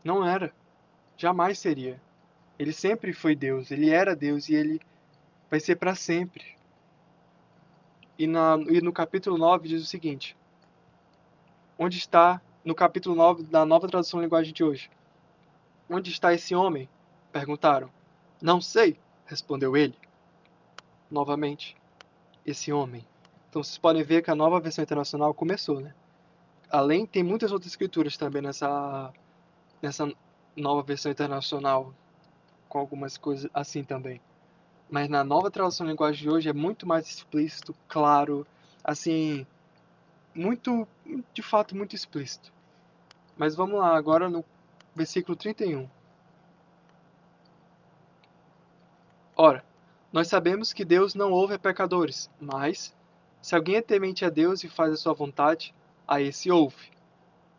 Não 0.03 0.27
era. 0.27 0.53
Jamais 1.17 1.59
seria. 1.59 2.01
Ele 2.59 2.73
sempre 2.73 3.13
foi 3.13 3.35
Deus. 3.35 3.71
Ele 3.71 3.91
era 3.91 4.17
Deus 4.17 4.49
e 4.49 4.55
ele 4.55 4.81
vai 5.51 5.61
ser 5.61 5.77
para 5.77 5.95
sempre. 5.95 6.57
E, 8.19 8.27
na, 8.27 8.57
e 8.69 8.81
no 8.81 8.93
capítulo 8.93 9.37
9 9.37 9.69
diz 9.69 9.83
o 9.83 9.87
seguinte: 9.87 10.37
Onde 11.79 11.99
está, 11.99 12.41
no 12.65 12.75
capítulo 12.75 13.15
9 13.15 13.43
da 13.45 13.65
nova 13.67 13.89
tradução 13.89 14.21
linguagem 14.21 14.53
de 14.53 14.65
hoje, 14.65 14.91
onde 15.91 16.11
está 16.11 16.33
esse 16.33 16.55
homem? 16.55 16.89
Perguntaram. 17.33 17.91
Não 18.41 18.61
sei, 18.61 18.99
respondeu 19.27 19.77
ele. 19.77 19.97
Novamente, 21.11 21.77
esse 22.47 22.73
homem. 22.73 23.05
Então 23.55 23.63
vocês 23.63 23.79
podem 23.79 24.03
ver 24.03 24.21
que 24.21 24.33
a 24.33 24.35
nova 24.35 24.59
versão 24.59 24.83
internacional 24.83 25.33
começou, 25.33 25.79
né? 25.79 25.95
Além, 26.69 27.07
tem 27.07 27.23
muitas 27.23 27.53
outras 27.53 27.71
escrituras 27.71 28.17
também 28.17 28.43
nessa, 28.43 29.13
nessa 29.81 30.13
nova 30.57 30.83
versão 30.83 31.13
internacional, 31.13 31.95
com 32.69 32.81
algumas 32.81 33.17
coisas 33.17 33.49
assim 33.55 33.85
também. 33.85 34.21
Mas 34.91 35.09
na 35.09 35.23
nova 35.23 35.53
tradução 35.53 35.87
linguagem 35.87 36.23
de 36.23 36.29
hoje 36.29 36.49
é 36.49 36.53
muito 36.53 36.85
mais 36.85 37.07
explícito, 37.07 37.73
claro, 37.87 38.45
assim, 38.83 39.47
muito, 40.35 40.85
de 41.33 41.41
fato, 41.41 41.77
muito 41.77 41.95
explícito. 41.95 42.53
Mas 43.37 43.55
vamos 43.55 43.79
lá, 43.79 43.97
agora 43.97 44.29
no 44.29 44.45
versículo 44.97 45.37
31. 45.37 45.89
Ora, 49.37 49.65
nós 50.13 50.27
sabemos 50.27 50.73
que 50.73 50.85
Deus 50.85 51.15
não 51.15 51.31
ouve 51.31 51.55
a 51.55 51.59
pecadores, 51.59 52.29
mas 52.41 52.93
se 53.45 53.55
alguém 53.55 53.77
é 53.77 53.83
temente 53.83 54.25
a 54.25 54.31
Deus 54.31 54.65
e 54.65 54.71
faz 54.71 54.91
a 54.91 54.97
sua 54.97 55.13
vontade, 55.13 55.75
a 56.09 56.19
esse 56.19 56.51
ouve. 56.51 56.89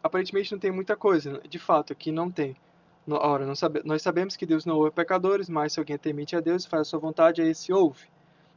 Aparentemente 0.02 0.52
não 0.52 0.58
tem 0.58 0.71
muita 0.71 0.95
coisa, 0.95 1.39
de 1.48 1.60
fato, 1.60 1.93
aqui 1.93 2.12
não 2.12 2.32
tem. 2.32 2.56
Ora, 3.08 3.45
nós 3.45 4.02
sabemos 4.02 4.36
que 4.36 4.48
Deus 4.48 4.65
não 4.65 4.78
ouve 4.78 4.89
pecadores, 4.89 5.48
mas 5.48 5.74
se 5.74 5.80
alguém 5.80 5.93
é 5.93 5.98
temente 6.00 6.36
a 6.36 6.39
Deus 6.39 6.65
e 6.65 6.69
faz 6.69 6.82
a 6.82 6.86
sua 6.86 7.00
vontade, 7.00 7.39
a 7.39 7.45
esse 7.45 7.71
ouve. 7.71 8.08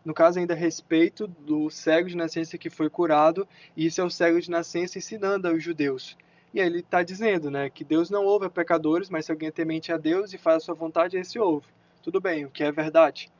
No 0.02 0.14
caso, 0.14 0.38
ainda 0.38 0.54
a 0.54 0.56
respeito 0.56 1.26
do 1.26 1.68
cego 1.68 2.08
de 2.08 2.16
nascença 2.16 2.56
que 2.56 2.70
foi 2.70 2.88
curado, 2.88 3.46
e 3.76 3.84
isso 3.84 4.00
é 4.00 4.04
o 4.04 4.08
cego 4.08 4.40
de 4.40 4.50
nascença 4.50 4.96
ensinando 4.96 5.48
aos 5.48 5.62
judeus. 5.62 6.16
E 6.54 6.62
aí 6.62 6.66
ele 6.66 6.78
está 6.78 7.02
dizendo 7.02 7.50
né, 7.50 7.68
que 7.68 7.84
Deus 7.84 8.08
não 8.08 8.24
ouve 8.24 8.48
pecadores, 8.48 9.10
mas 9.10 9.26
se 9.26 9.32
alguém 9.32 9.48
é 9.48 9.52
temente 9.52 9.92
a 9.92 9.98
Deus 9.98 10.32
e 10.32 10.38
faz 10.38 10.56
a 10.56 10.60
sua 10.60 10.74
vontade, 10.74 11.18
a 11.18 11.20
esse 11.20 11.38
ouve. 11.38 11.66
Tudo 12.02 12.22
bem, 12.22 12.46
o 12.46 12.50
que 12.50 12.64
é 12.64 12.72
verdade. 12.72 13.30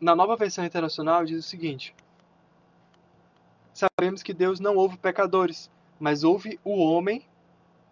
Na 0.00 0.16
nova 0.16 0.34
versão 0.34 0.64
internacional 0.64 1.24
diz 1.24 1.38
o 1.38 1.48
seguinte: 1.48 1.94
sabemos 3.80 4.22
que 4.22 4.34
Deus 4.34 4.60
não 4.60 4.76
ouve 4.76 4.98
pecadores, 4.98 5.70
mas 5.98 6.22
ouve 6.22 6.60
o 6.62 6.78
homem 6.78 7.24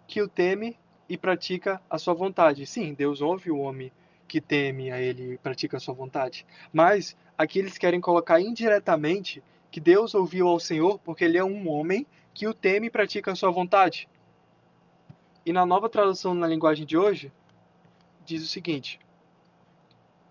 que 0.07 0.21
o 0.21 0.29
teme 0.29 0.79
e 1.09 1.17
pratica 1.17 1.81
a 1.89 1.99
sua 1.99 2.13
vontade. 2.13 2.67
Sim, 2.67 2.93
Deus 2.93 3.23
ouve 3.23 3.51
o 3.51 3.59
homem 3.59 3.91
que 4.27 4.39
teme 4.39 4.93
a 4.93 5.01
ele 5.01 5.35
e 5.35 5.39
pratica 5.39 5.79
a 5.79 5.81
sua 5.81 5.95
vontade. 5.95 6.45
Mas 6.71 7.17
aqui 7.39 7.59
eles 7.59 7.79
querem 7.79 8.01
colocar 8.03 8.39
indiretamente 8.39 9.43
que 9.71 9.81
Deus 9.81 10.15
ouviu 10.15 10.49
ao 10.49 10.61
Senhor 10.61 10.99
porque 10.99 11.25
ele 11.25 11.39
é 11.39 11.45
um 11.45 11.69
homem 11.71 12.07
que 12.35 12.47
o 12.47 12.53
teme 12.53 12.89
e 12.89 12.91
pratica 12.91 13.33
a 13.33 13.35
sua 13.35 13.51
vontade. 13.51 14.07
E 15.47 15.53
na 15.55 15.65
nova 15.65 15.89
tradução 15.89 16.35
na 16.35 16.47
linguagem 16.47 16.85
de 16.85 16.99
hoje, 16.99 17.33
diz 18.27 18.43
o 18.43 18.47
seguinte: 18.47 19.01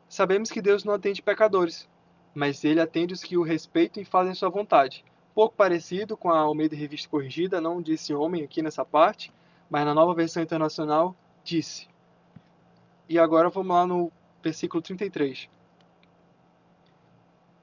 Sabemos 0.07 0.51
que 0.51 0.61
Deus 0.61 0.83
não 0.83 0.93
atende 0.93 1.23
pecadores, 1.23 1.89
mas 2.35 2.63
ele 2.63 2.79
atende 2.79 3.15
os 3.15 3.23
que 3.23 3.37
o 3.37 3.41
respeitam 3.41 4.03
e 4.03 4.05
fazem 4.05 4.35
sua 4.35 4.49
vontade 4.49 5.03
pouco 5.37 5.55
parecido 5.55 6.17
com 6.17 6.31
a 6.31 6.39
Almeida 6.39 6.75
Revista 6.75 7.07
Corrigida, 7.07 7.61
não 7.61 7.79
disse 7.79 8.11
homem 8.11 8.43
aqui 8.43 8.59
nessa 8.63 8.83
parte, 8.83 9.31
mas 9.69 9.85
na 9.85 9.93
nova 9.93 10.15
versão 10.15 10.41
internacional 10.41 11.15
disse. 11.43 11.87
E 13.07 13.19
agora 13.19 13.47
vamos 13.47 13.71
lá 13.71 13.85
no 13.85 14.11
versículo 14.41 14.81
33. 14.81 15.47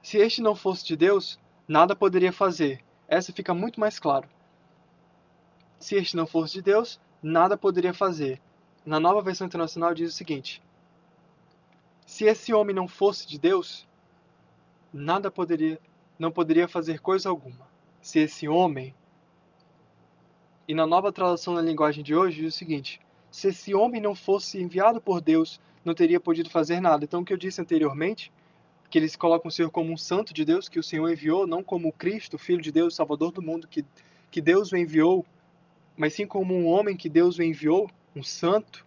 Se 0.01 0.17
este 0.17 0.41
não 0.41 0.55
fosse 0.55 0.85
de 0.85 0.95
Deus, 0.95 1.37
nada 1.67 1.93
poderia 1.93 2.31
fazer. 2.31 2.81
Essa 3.09 3.33
fica 3.33 3.53
muito 3.53 3.77
mais 3.77 3.99
claro. 3.99 4.29
Se 5.77 5.95
este 5.95 6.15
não 6.15 6.25
fosse 6.25 6.53
de 6.53 6.61
Deus, 6.61 6.97
nada 7.21 7.57
poderia 7.57 7.93
fazer. 7.93 8.41
Na 8.85 9.01
nova 9.01 9.21
versão 9.21 9.47
internacional 9.47 9.93
diz 9.93 10.13
o 10.13 10.15
seguinte: 10.15 10.63
Se 12.05 12.23
esse 12.23 12.53
homem 12.53 12.73
não 12.73 12.87
fosse 12.87 13.27
de 13.27 13.37
Deus, 13.37 13.85
nada 14.93 15.29
poderia 15.29 15.77
não 16.17 16.31
poderia 16.31 16.67
fazer 16.67 16.99
coisa 16.99 17.29
alguma. 17.29 17.67
Se 18.01 18.19
esse 18.19 18.47
homem. 18.47 18.93
E 20.67 20.73
na 20.73 20.87
nova 20.87 21.11
tradução 21.11 21.53
na 21.53 21.61
linguagem 21.61 22.03
de 22.03 22.15
hoje 22.15 22.41
diz 22.41 22.55
o 22.55 22.57
seguinte: 22.57 22.99
se 23.29 23.49
esse 23.49 23.75
homem 23.75 24.01
não 24.01 24.15
fosse 24.15 24.61
enviado 24.61 25.01
por 25.01 25.21
Deus, 25.21 25.59
não 25.83 25.93
teria 25.93 26.19
podido 26.19 26.49
fazer 26.49 26.79
nada. 26.79 27.03
Então, 27.03 27.21
o 27.21 27.25
que 27.25 27.33
eu 27.33 27.37
disse 27.37 27.61
anteriormente, 27.61 28.31
que 28.89 28.97
eles 28.97 29.15
colocam 29.15 29.49
o 29.49 29.51
Senhor 29.51 29.69
como 29.69 29.91
um 29.91 29.97
santo 29.97 30.33
de 30.33 30.45
Deus, 30.45 30.69
que 30.69 30.79
o 30.79 30.83
Senhor 30.83 31.09
enviou, 31.11 31.45
não 31.45 31.63
como 31.63 31.91
Cristo, 31.91 32.37
Filho 32.37 32.61
de 32.61 32.71
Deus, 32.71 32.95
Salvador 32.95 33.31
do 33.31 33.41
mundo, 33.41 33.67
que, 33.67 33.85
que 34.31 34.41
Deus 34.41 34.71
o 34.71 34.77
enviou, 34.77 35.25
mas 35.97 36.13
sim 36.13 36.25
como 36.25 36.55
um 36.55 36.65
homem 36.65 36.95
que 36.95 37.09
Deus 37.09 37.37
o 37.37 37.43
enviou, 37.43 37.89
um 38.15 38.23
santo. 38.23 38.85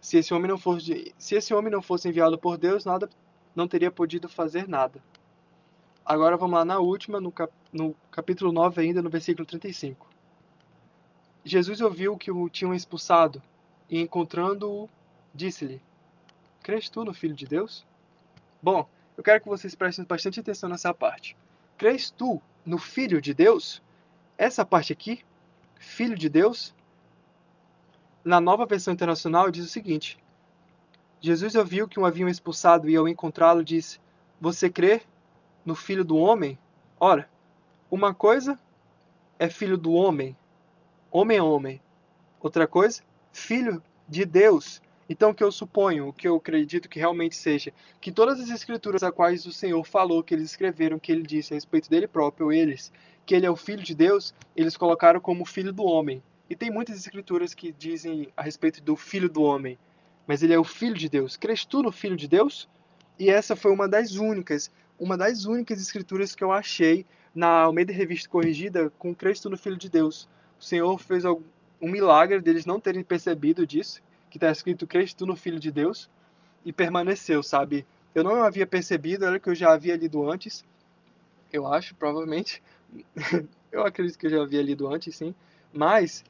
Se 0.00 0.18
esse 0.18 0.34
homem 0.34 0.48
não 0.48 0.58
fosse, 0.58 1.14
se 1.18 1.34
esse 1.34 1.54
homem 1.54 1.70
não 1.70 1.82
fosse 1.82 2.08
enviado 2.08 2.38
por 2.38 2.56
Deus, 2.56 2.84
nada 2.84 3.08
não 3.54 3.68
teria 3.68 3.90
podido 3.90 4.28
fazer 4.28 4.68
nada. 4.68 5.02
Agora 6.04 6.36
vamos 6.36 6.58
lá 6.58 6.64
na 6.64 6.78
última, 6.78 7.20
no, 7.20 7.32
cap, 7.32 7.52
no 7.72 7.94
capítulo 8.10 8.52
9 8.52 8.80
ainda, 8.80 9.00
no 9.00 9.08
versículo 9.08 9.46
35. 9.46 10.06
Jesus 11.44 11.80
ouviu 11.80 12.16
que 12.16 12.30
o 12.30 12.48
tinham 12.48 12.74
expulsado 12.74 13.42
e 13.88 14.00
encontrando-o, 14.00 14.88
disse-lhe, 15.34 15.80
Crês 16.62 16.88
tu 16.88 17.04
no 17.04 17.14
Filho 17.14 17.34
de 17.34 17.46
Deus? 17.46 17.86
Bom, 18.62 18.88
eu 19.16 19.22
quero 19.22 19.40
que 19.42 19.48
vocês 19.48 19.74
prestem 19.74 20.04
bastante 20.04 20.40
atenção 20.40 20.68
nessa 20.68 20.92
parte. 20.92 21.36
Crês 21.76 22.10
tu 22.10 22.40
no 22.64 22.78
Filho 22.78 23.20
de 23.20 23.34
Deus? 23.34 23.82
Essa 24.36 24.64
parte 24.64 24.92
aqui, 24.92 25.22
Filho 25.78 26.16
de 26.16 26.28
Deus, 26.28 26.74
na 28.24 28.40
nova 28.40 28.64
versão 28.64 28.92
internacional 28.94 29.50
diz 29.50 29.66
o 29.66 29.68
seguinte: 29.68 30.18
Jesus 31.24 31.54
ouviu 31.54 31.88
que 31.88 31.98
o 31.98 32.04
haviam 32.04 32.28
expulsado 32.28 32.90
e 32.90 32.94
ao 32.94 33.08
encontrá-lo 33.08 33.64
disse: 33.64 33.98
Você 34.38 34.68
crê 34.68 35.00
no 35.64 35.74
Filho 35.74 36.04
do 36.04 36.18
Homem? 36.18 36.58
Ora, 37.00 37.30
uma 37.90 38.12
coisa 38.12 38.58
é 39.38 39.48
filho 39.48 39.78
do 39.78 39.90
homem, 39.92 40.36
homem 41.10 41.38
é 41.38 41.42
homem. 41.42 41.80
Outra 42.42 42.66
coisa, 42.66 43.02
filho 43.32 43.82
de 44.06 44.26
Deus. 44.26 44.82
Então, 45.08 45.30
o 45.30 45.34
que 45.34 45.42
eu 45.42 45.50
suponho, 45.50 46.08
o 46.08 46.12
que 46.12 46.28
eu 46.28 46.36
acredito 46.36 46.90
que 46.90 46.98
realmente 46.98 47.36
seja, 47.36 47.72
que 48.02 48.12
todas 48.12 48.38
as 48.38 48.50
escrituras 48.50 49.02
a 49.02 49.10
quais 49.10 49.46
o 49.46 49.52
Senhor 49.52 49.82
falou, 49.82 50.22
que 50.22 50.34
eles 50.34 50.50
escreveram, 50.50 50.98
que 50.98 51.10
ele 51.10 51.22
disse 51.22 51.54
a 51.54 51.56
respeito 51.56 51.88
dele 51.88 52.06
próprio, 52.06 52.52
eles, 52.52 52.92
que 53.24 53.34
ele 53.34 53.46
é 53.46 53.50
o 53.50 53.56
filho 53.56 53.82
de 53.82 53.94
Deus, 53.94 54.34
eles 54.54 54.76
colocaram 54.76 55.20
como 55.20 55.46
filho 55.46 55.72
do 55.72 55.84
homem. 55.84 56.22
E 56.50 56.54
tem 56.54 56.70
muitas 56.70 56.98
escrituras 56.98 57.54
que 57.54 57.72
dizem 57.72 58.28
a 58.36 58.42
respeito 58.42 58.82
do 58.82 58.94
filho 58.94 59.30
do 59.30 59.42
homem 59.42 59.78
mas 60.26 60.42
ele 60.42 60.52
é 60.52 60.58
o 60.58 60.64
Filho 60.64 60.94
de 60.94 61.08
Deus. 61.08 61.36
Crês 61.36 61.64
tu 61.64 61.82
no 61.82 61.92
Filho 61.92 62.16
de 62.16 62.28
Deus? 62.28 62.68
E 63.18 63.30
essa 63.30 63.54
foi 63.54 63.72
uma 63.72 63.88
das 63.88 64.16
únicas, 64.16 64.70
uma 64.98 65.16
das 65.16 65.44
únicas 65.44 65.80
escrituras 65.80 66.34
que 66.34 66.42
eu 66.42 66.52
achei 66.52 67.06
na 67.34 67.62
Almeida 67.62 67.92
Revista 67.92 68.28
Corrigida 68.28 68.90
com 68.98 69.14
Crês 69.14 69.40
tu 69.40 69.50
no 69.50 69.56
Filho 69.56 69.76
de 69.76 69.88
Deus. 69.88 70.28
O 70.58 70.64
Senhor 70.64 70.98
fez 70.98 71.24
um 71.24 71.42
milagre 71.82 72.40
deles 72.40 72.64
não 72.64 72.80
terem 72.80 73.02
percebido 73.02 73.66
disso, 73.66 74.02
que 74.30 74.36
está 74.36 74.50
escrito 74.50 74.86
Crês 74.86 75.12
tu 75.12 75.26
no 75.26 75.36
Filho 75.36 75.60
de 75.60 75.70
Deus, 75.70 76.08
e 76.64 76.72
permaneceu, 76.72 77.42
sabe? 77.42 77.86
Eu 78.14 78.24
não 78.24 78.42
havia 78.42 78.66
percebido, 78.66 79.24
era 79.24 79.38
que 79.38 79.48
eu 79.48 79.54
já 79.54 79.72
havia 79.72 79.96
lido 79.96 80.28
antes, 80.30 80.64
eu 81.52 81.66
acho, 81.66 81.94
provavelmente. 81.94 82.62
eu 83.70 83.84
acredito 83.84 84.18
que 84.18 84.26
eu 84.26 84.30
já 84.30 84.42
havia 84.42 84.62
lido 84.62 84.88
antes, 84.92 85.16
sim. 85.16 85.34
Mas 85.72 86.24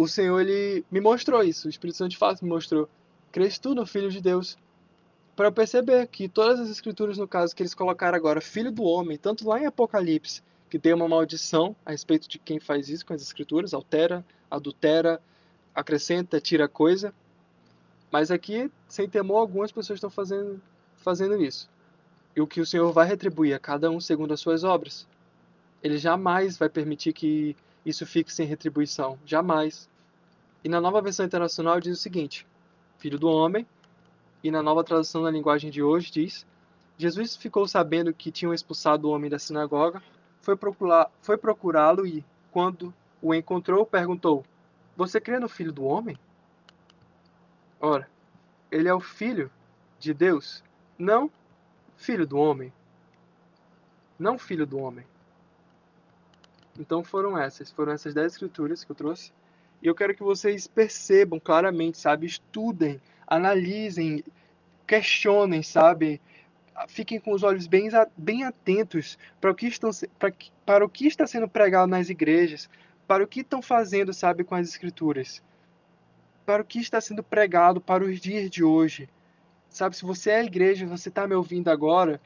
o 0.00 0.08
Senhor 0.08 0.40
ele 0.40 0.82
me 0.90 0.98
mostrou 0.98 1.42
isso, 1.42 1.66
o 1.66 1.70
Espírito 1.70 1.98
Santo 1.98 2.12
de 2.12 2.16
fato 2.16 2.42
me 2.42 2.48
mostrou. 2.48 2.88
Crês 3.30 3.58
tu 3.58 3.74
no 3.74 3.84
Filho 3.84 4.10
de 4.10 4.18
Deus? 4.18 4.56
Para 5.36 5.52
perceber 5.52 6.06
que 6.06 6.26
todas 6.26 6.58
as 6.58 6.70
escrituras, 6.70 7.18
no 7.18 7.28
caso, 7.28 7.54
que 7.54 7.62
eles 7.62 7.74
colocaram 7.74 8.16
agora, 8.16 8.40
Filho 8.40 8.72
do 8.72 8.82
Homem, 8.82 9.18
tanto 9.18 9.46
lá 9.46 9.60
em 9.60 9.66
Apocalipse, 9.66 10.42
que 10.70 10.78
tem 10.78 10.94
uma 10.94 11.06
maldição 11.06 11.76
a 11.84 11.90
respeito 11.90 12.30
de 12.30 12.38
quem 12.38 12.58
faz 12.58 12.88
isso 12.88 13.04
com 13.04 13.12
as 13.12 13.20
escrituras, 13.20 13.74
altera, 13.74 14.24
adultera, 14.50 15.20
acrescenta, 15.74 16.40
tira 16.40 16.66
coisa. 16.66 17.12
Mas 18.10 18.30
aqui, 18.30 18.72
sem 18.88 19.06
temor, 19.06 19.36
algumas 19.36 19.70
pessoas 19.70 19.98
estão 19.98 20.08
fazendo, 20.08 20.62
fazendo 20.96 21.42
isso. 21.42 21.68
E 22.34 22.40
o 22.40 22.46
que 22.46 22.62
o 22.62 22.66
Senhor 22.66 22.90
vai 22.90 23.06
retribuir 23.06 23.52
a 23.52 23.58
cada 23.58 23.90
um 23.90 24.00
segundo 24.00 24.32
as 24.32 24.40
suas 24.40 24.64
obras. 24.64 25.06
Ele 25.82 25.98
jamais 25.98 26.56
vai 26.56 26.70
permitir 26.70 27.12
que 27.12 27.54
isso 27.84 28.06
fique 28.06 28.32
sem 28.32 28.46
retribuição. 28.46 29.18
Jamais. 29.26 29.89
E 30.62 30.68
na 30.68 30.80
nova 30.80 31.00
versão 31.00 31.24
internacional 31.24 31.80
diz 31.80 31.98
o 31.98 32.00
seguinte: 32.00 32.46
Filho 32.98 33.18
do 33.18 33.28
homem. 33.28 33.66
E 34.42 34.50
na 34.50 34.62
nova 34.62 34.82
tradução 34.82 35.22
na 35.22 35.30
linguagem 35.30 35.70
de 35.70 35.82
hoje 35.82 36.10
diz: 36.10 36.46
Jesus 36.96 37.36
ficou 37.36 37.66
sabendo 37.66 38.12
que 38.12 38.30
tinham 38.30 38.52
expulsado 38.52 39.08
o 39.08 39.10
homem 39.10 39.30
da 39.30 39.38
sinagoga, 39.38 40.02
foi 40.40 40.56
procurá-lo 40.56 41.10
foi 41.20 41.36
procurá 41.36 41.94
e, 42.06 42.24
quando 42.50 42.92
o 43.22 43.34
encontrou, 43.34 43.86
perguntou: 43.86 44.44
Você 44.96 45.20
crê 45.20 45.38
no 45.38 45.48
Filho 45.48 45.72
do 45.72 45.84
homem? 45.84 46.18
Ora, 47.80 48.08
ele 48.70 48.88
é 48.88 48.94
o 48.94 49.00
Filho 49.00 49.50
de 49.98 50.12
Deus, 50.12 50.62
não 50.98 51.30
Filho 51.96 52.26
do 52.26 52.38
homem. 52.38 52.72
Não 54.18 54.38
Filho 54.38 54.66
do 54.66 54.78
homem. 54.78 55.06
Então 56.78 57.02
foram 57.04 57.36
essas, 57.36 57.70
foram 57.70 57.92
essas 57.92 58.14
dez 58.14 58.32
escrituras 58.32 58.84
que 58.84 58.92
eu 58.92 58.96
trouxe. 58.96 59.32
E 59.82 59.86
eu 59.86 59.94
quero 59.94 60.14
que 60.14 60.22
vocês 60.22 60.66
percebam 60.66 61.40
claramente, 61.40 61.98
sabe? 61.98 62.26
Estudem, 62.26 63.00
analisem, 63.26 64.22
questionem, 64.86 65.62
sabe? 65.62 66.20
Fiquem 66.88 67.18
com 67.18 67.32
os 67.32 67.42
olhos 67.42 67.66
bem, 67.66 67.88
bem 68.16 68.44
atentos 68.44 69.18
para 69.40 69.50
o, 69.50 69.54
que 69.54 69.66
estão, 69.66 69.90
para, 70.18 70.32
para 70.66 70.84
o 70.84 70.88
que 70.88 71.06
está 71.06 71.26
sendo 71.26 71.48
pregado 71.48 71.90
nas 71.90 72.10
igrejas, 72.10 72.68
para 73.06 73.24
o 73.24 73.26
que 73.26 73.40
estão 73.40 73.62
fazendo, 73.62 74.12
sabe, 74.12 74.44
com 74.44 74.54
as 74.54 74.68
escrituras. 74.68 75.42
Para 76.44 76.62
o 76.62 76.64
que 76.64 76.78
está 76.78 77.00
sendo 77.00 77.22
pregado 77.22 77.80
para 77.80 78.04
os 78.04 78.20
dias 78.20 78.50
de 78.50 78.62
hoje. 78.62 79.08
Sabe, 79.68 79.96
se 79.96 80.04
você 80.04 80.30
é 80.30 80.44
igreja, 80.44 80.86
você 80.86 81.08
está 81.08 81.26
me 81.26 81.34
ouvindo 81.34 81.68
agora, 81.68 82.20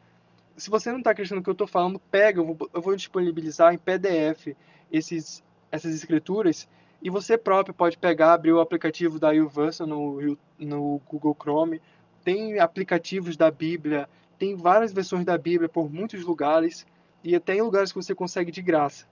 se 0.56 0.70
você 0.70 0.90
não 0.90 0.98
está 0.98 1.10
acreditando 1.10 1.40
no 1.40 1.44
que 1.44 1.50
eu 1.50 1.52
estou 1.52 1.66
falando, 1.66 1.98
pega, 1.98 2.40
eu 2.40 2.46
vou, 2.46 2.70
eu 2.72 2.80
vou 2.80 2.96
disponibilizar 2.96 3.74
em 3.74 3.78
PDF 3.78 4.56
esses, 4.90 5.42
essas 5.70 5.94
escrituras 5.94 6.68
e 7.04 7.10
você 7.10 7.36
próprio 7.38 7.74
pode 7.74 7.98
pegar, 7.98 8.32
abrir 8.32 8.52
o 8.52 8.60
aplicativo 8.60 9.18
da 9.18 9.30
YouVersion 9.30 9.86
no, 9.86 10.38
no 10.58 11.00
Google 11.06 11.36
Chrome. 11.38 11.82
Tem 12.24 12.58
aplicativos 12.58 13.36
da 13.36 13.50
Bíblia, 13.50 14.08
tem 14.38 14.56
várias 14.56 14.90
versões 14.90 15.24
da 15.24 15.36
Bíblia 15.36 15.68
por 15.68 15.92
muitos 15.92 16.24
lugares 16.24 16.86
e 17.22 17.36
até 17.36 17.54
em 17.54 17.60
lugares 17.60 17.92
que 17.92 18.02
você 18.02 18.14
consegue 18.14 18.50
de 18.50 18.62
graça. 18.62 19.06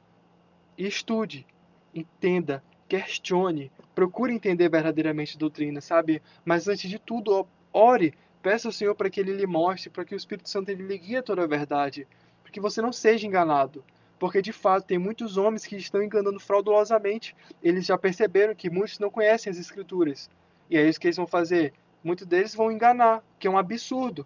Estude, 0.77 1.47
entenda, 1.95 2.65
questione, 2.89 3.71
procure 3.95 4.33
entender 4.33 4.71
verdadeiramente 4.71 5.37
a 5.37 5.39
doutrina, 5.39 5.83
sabe? 5.83 6.23
Mas 6.47 6.67
antes 6.67 6.89
de 6.89 6.99
tudo, 6.99 7.47
ore 7.71 8.15
Peça 8.43 8.67
ao 8.67 8.73
Senhor 8.73 8.95
para 8.97 9.09
que 9.09 9.21
Ele 9.21 9.33
lhe 9.33 9.47
mostre, 9.47 9.89
para 9.89 10.05
que 10.05 10.15
o 10.15 10.17
Espírito 10.17 10.49
Santo 10.49 10.73
lhe 10.73 10.99
guie 10.99 11.23
toda 11.23 11.45
a 11.45 11.47
verdade, 11.47 12.09
para 12.43 12.51
que 12.51 12.61
você 12.61 12.83
não 12.83 12.93
seja 12.93 13.27
enganado. 13.27 13.85
Porque 14.23 14.41
de 14.41 14.53
fato 14.53 14.87
tem 14.87 14.99
muitos 14.99 15.37
homens 15.37 15.67
que 15.67 15.75
estão 15.75 16.01
enganando 16.01 16.39
fraudulosamente. 16.39 17.35
Eles 17.61 17.85
já 17.85 17.99
perceberam 17.99 18.55
que 18.55 18.71
muitos 18.71 19.01
não 19.01 19.11
conhecem 19.11 19.51
as 19.51 19.59
Escrituras. 19.59 20.31
E 20.71 20.77
é 20.77 20.89
isso 20.89 21.01
que 21.01 21.09
eles 21.09 21.17
vão 21.17 21.27
fazer. 21.27 21.75
Muitos 22.05 22.25
deles 22.25 22.55
vão 22.55 22.71
enganar, 22.71 23.21
que 23.37 23.49
é 23.49 23.51
um 23.51 23.59
absurdo. 23.59 24.25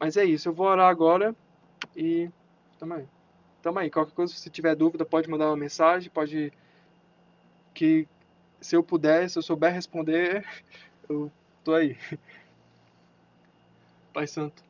Mas 0.00 0.16
é 0.16 0.24
isso, 0.24 0.48
eu 0.48 0.54
vou 0.54 0.66
orar 0.66 0.88
agora 0.88 1.36
e. 1.94 2.30
Tamo 2.78 2.94
aí. 2.94 3.06
Tamo 3.60 3.78
aí. 3.80 3.90
Qualquer 3.90 4.14
coisa, 4.14 4.32
se 4.32 4.48
tiver 4.48 4.74
dúvida, 4.74 5.04
pode 5.04 5.28
mandar 5.28 5.48
uma 5.48 5.58
mensagem, 5.58 6.10
pode. 6.10 6.50
Que 7.74 8.08
se 8.62 8.76
eu 8.76 8.82
puder, 8.82 9.28
se 9.28 9.38
eu 9.38 9.42
souber 9.42 9.74
responder, 9.74 10.42
eu 11.06 11.30
tô 11.62 11.74
aí. 11.74 11.98
Pai 14.14 14.26
Santo. 14.26 14.64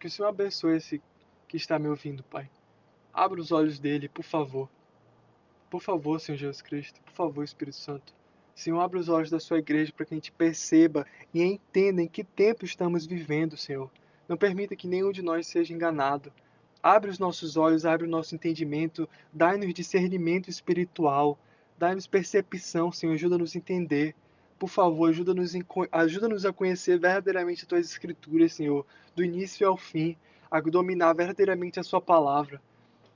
Que 0.00 0.06
o 0.06 0.10
Senhor 0.10 0.28
abençoe 0.28 0.78
esse 0.78 1.02
que 1.48 1.56
está 1.56 1.78
me 1.78 1.88
ouvindo, 1.88 2.22
Pai. 2.22 2.48
Abra 3.12 3.40
os 3.40 3.52
olhos 3.52 3.78
dele, 3.78 4.08
por 4.08 4.24
favor. 4.24 4.68
Por 5.70 5.80
favor, 5.80 6.20
Senhor 6.20 6.38
Jesus 6.38 6.62
Cristo. 6.62 7.00
Por 7.02 7.12
favor, 7.12 7.44
Espírito 7.44 7.76
Santo. 7.76 8.14
Senhor, 8.54 8.80
abra 8.80 8.98
os 8.98 9.08
olhos 9.08 9.30
da 9.30 9.38
sua 9.38 9.58
igreja 9.58 9.92
para 9.92 10.06
que 10.06 10.14
a 10.14 10.16
gente 10.16 10.32
perceba 10.32 11.06
e 11.32 11.42
entenda 11.42 12.02
em 12.02 12.08
que 12.08 12.24
tempo 12.24 12.64
estamos 12.64 13.06
vivendo, 13.06 13.56
Senhor. 13.56 13.90
Não 14.28 14.36
permita 14.36 14.76
que 14.76 14.88
nenhum 14.88 15.12
de 15.12 15.22
nós 15.22 15.46
seja 15.46 15.74
enganado. 15.74 16.32
Abre 16.82 17.10
os 17.10 17.18
nossos 17.18 17.56
olhos, 17.56 17.84
abre 17.84 18.06
o 18.06 18.10
nosso 18.10 18.34
entendimento, 18.34 19.08
dai-nos 19.32 19.74
discernimento 19.74 20.48
espiritual, 20.48 21.38
dai-nos 21.78 22.06
percepção, 22.06 22.92
Senhor, 22.92 23.12
ajuda-nos 23.12 23.54
a 23.54 23.58
entender 23.58 24.14
por 24.58 24.68
favor, 24.68 25.10
ajuda-nos 25.10 25.54
ajuda 25.92 26.48
a 26.48 26.52
conhecer 26.52 26.98
verdadeiramente 26.98 27.62
as 27.62 27.68
tuas 27.68 27.90
escrituras, 27.90 28.54
Senhor, 28.54 28.86
do 29.14 29.22
início 29.22 29.68
ao 29.68 29.76
fim, 29.76 30.16
a 30.56 30.70
dominar 30.70 31.12
verdadeiramente 31.12 31.78
a 31.78 31.82
sua 31.82 32.00
palavra. 32.00 32.60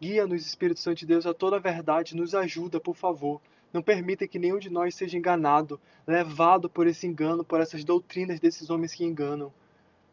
Guia-nos, 0.01 0.47
Espírito 0.47 0.81
Santo 0.81 0.99
de 0.99 1.07
Deus, 1.07 1.27
a 1.27 1.35
toda 1.35 1.57
a 1.57 1.61
verdade, 1.61 2.17
nos 2.17 2.35
ajuda, 2.35 2.81
por 2.81 2.95
favor. 2.95 3.41
Não 3.73 3.83
permita 3.83 4.27
que 4.27 4.39
nenhum 4.39 4.59
de 4.59 4.71
nós 4.71 4.95
seja 4.95 5.17
enganado, 5.17 5.81
levado 6.07 6.69
por 6.69 6.87
esse 6.87 7.07
engano, 7.07 7.45
por 7.45 7.61
essas 7.61 7.85
doutrinas 7.85 8.41
desses 8.41 8.71
homens 8.71 8.95
que 8.95 9.05
enganam. 9.05 9.53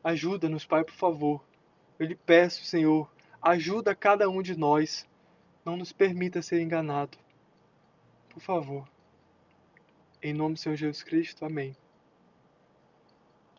Ajuda-nos, 0.03 0.65
Pai, 0.65 0.83
por 0.83 0.93
favor. 0.93 1.43
Eu 1.97 2.07
lhe 2.07 2.15
peço, 2.15 2.63
Senhor, 2.65 3.09
ajuda 3.41 3.95
cada 3.95 4.29
um 4.29 4.41
de 4.41 4.57
nós. 4.57 5.07
Não 5.65 5.75
nos 5.75 5.91
permita 5.91 6.41
ser 6.41 6.61
enganado. 6.61 7.17
Por 8.29 8.41
favor. 8.41 8.87
Em 10.21 10.33
nome 10.33 10.55
do 10.55 10.59
Senhor 10.59 10.75
Jesus 10.75 11.03
Cristo. 11.03 11.43
Amém. 11.43 11.75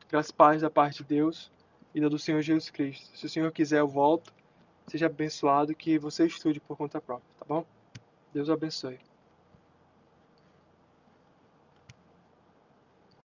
Graças 0.08 0.30
paz 0.30 0.62
da 0.62 0.70
parte 0.70 0.98
de 0.98 1.08
Deus 1.08 1.50
e 1.94 2.00
da 2.00 2.08
do 2.08 2.18
Senhor 2.18 2.42
Jesus 2.42 2.70
Cristo. 2.70 3.16
Se 3.16 3.26
o 3.26 3.28
Senhor 3.28 3.50
quiser, 3.52 3.80
eu 3.80 3.88
volto. 3.88 4.32
Seja 4.86 5.06
abençoado 5.06 5.74
que 5.74 5.98
você 5.98 6.26
estude 6.26 6.60
por 6.60 6.76
conta 6.76 7.00
própria, 7.00 7.28
tá 7.38 7.44
bom? 7.46 7.64
Deus 8.32 8.48
abençoe. 8.48 8.98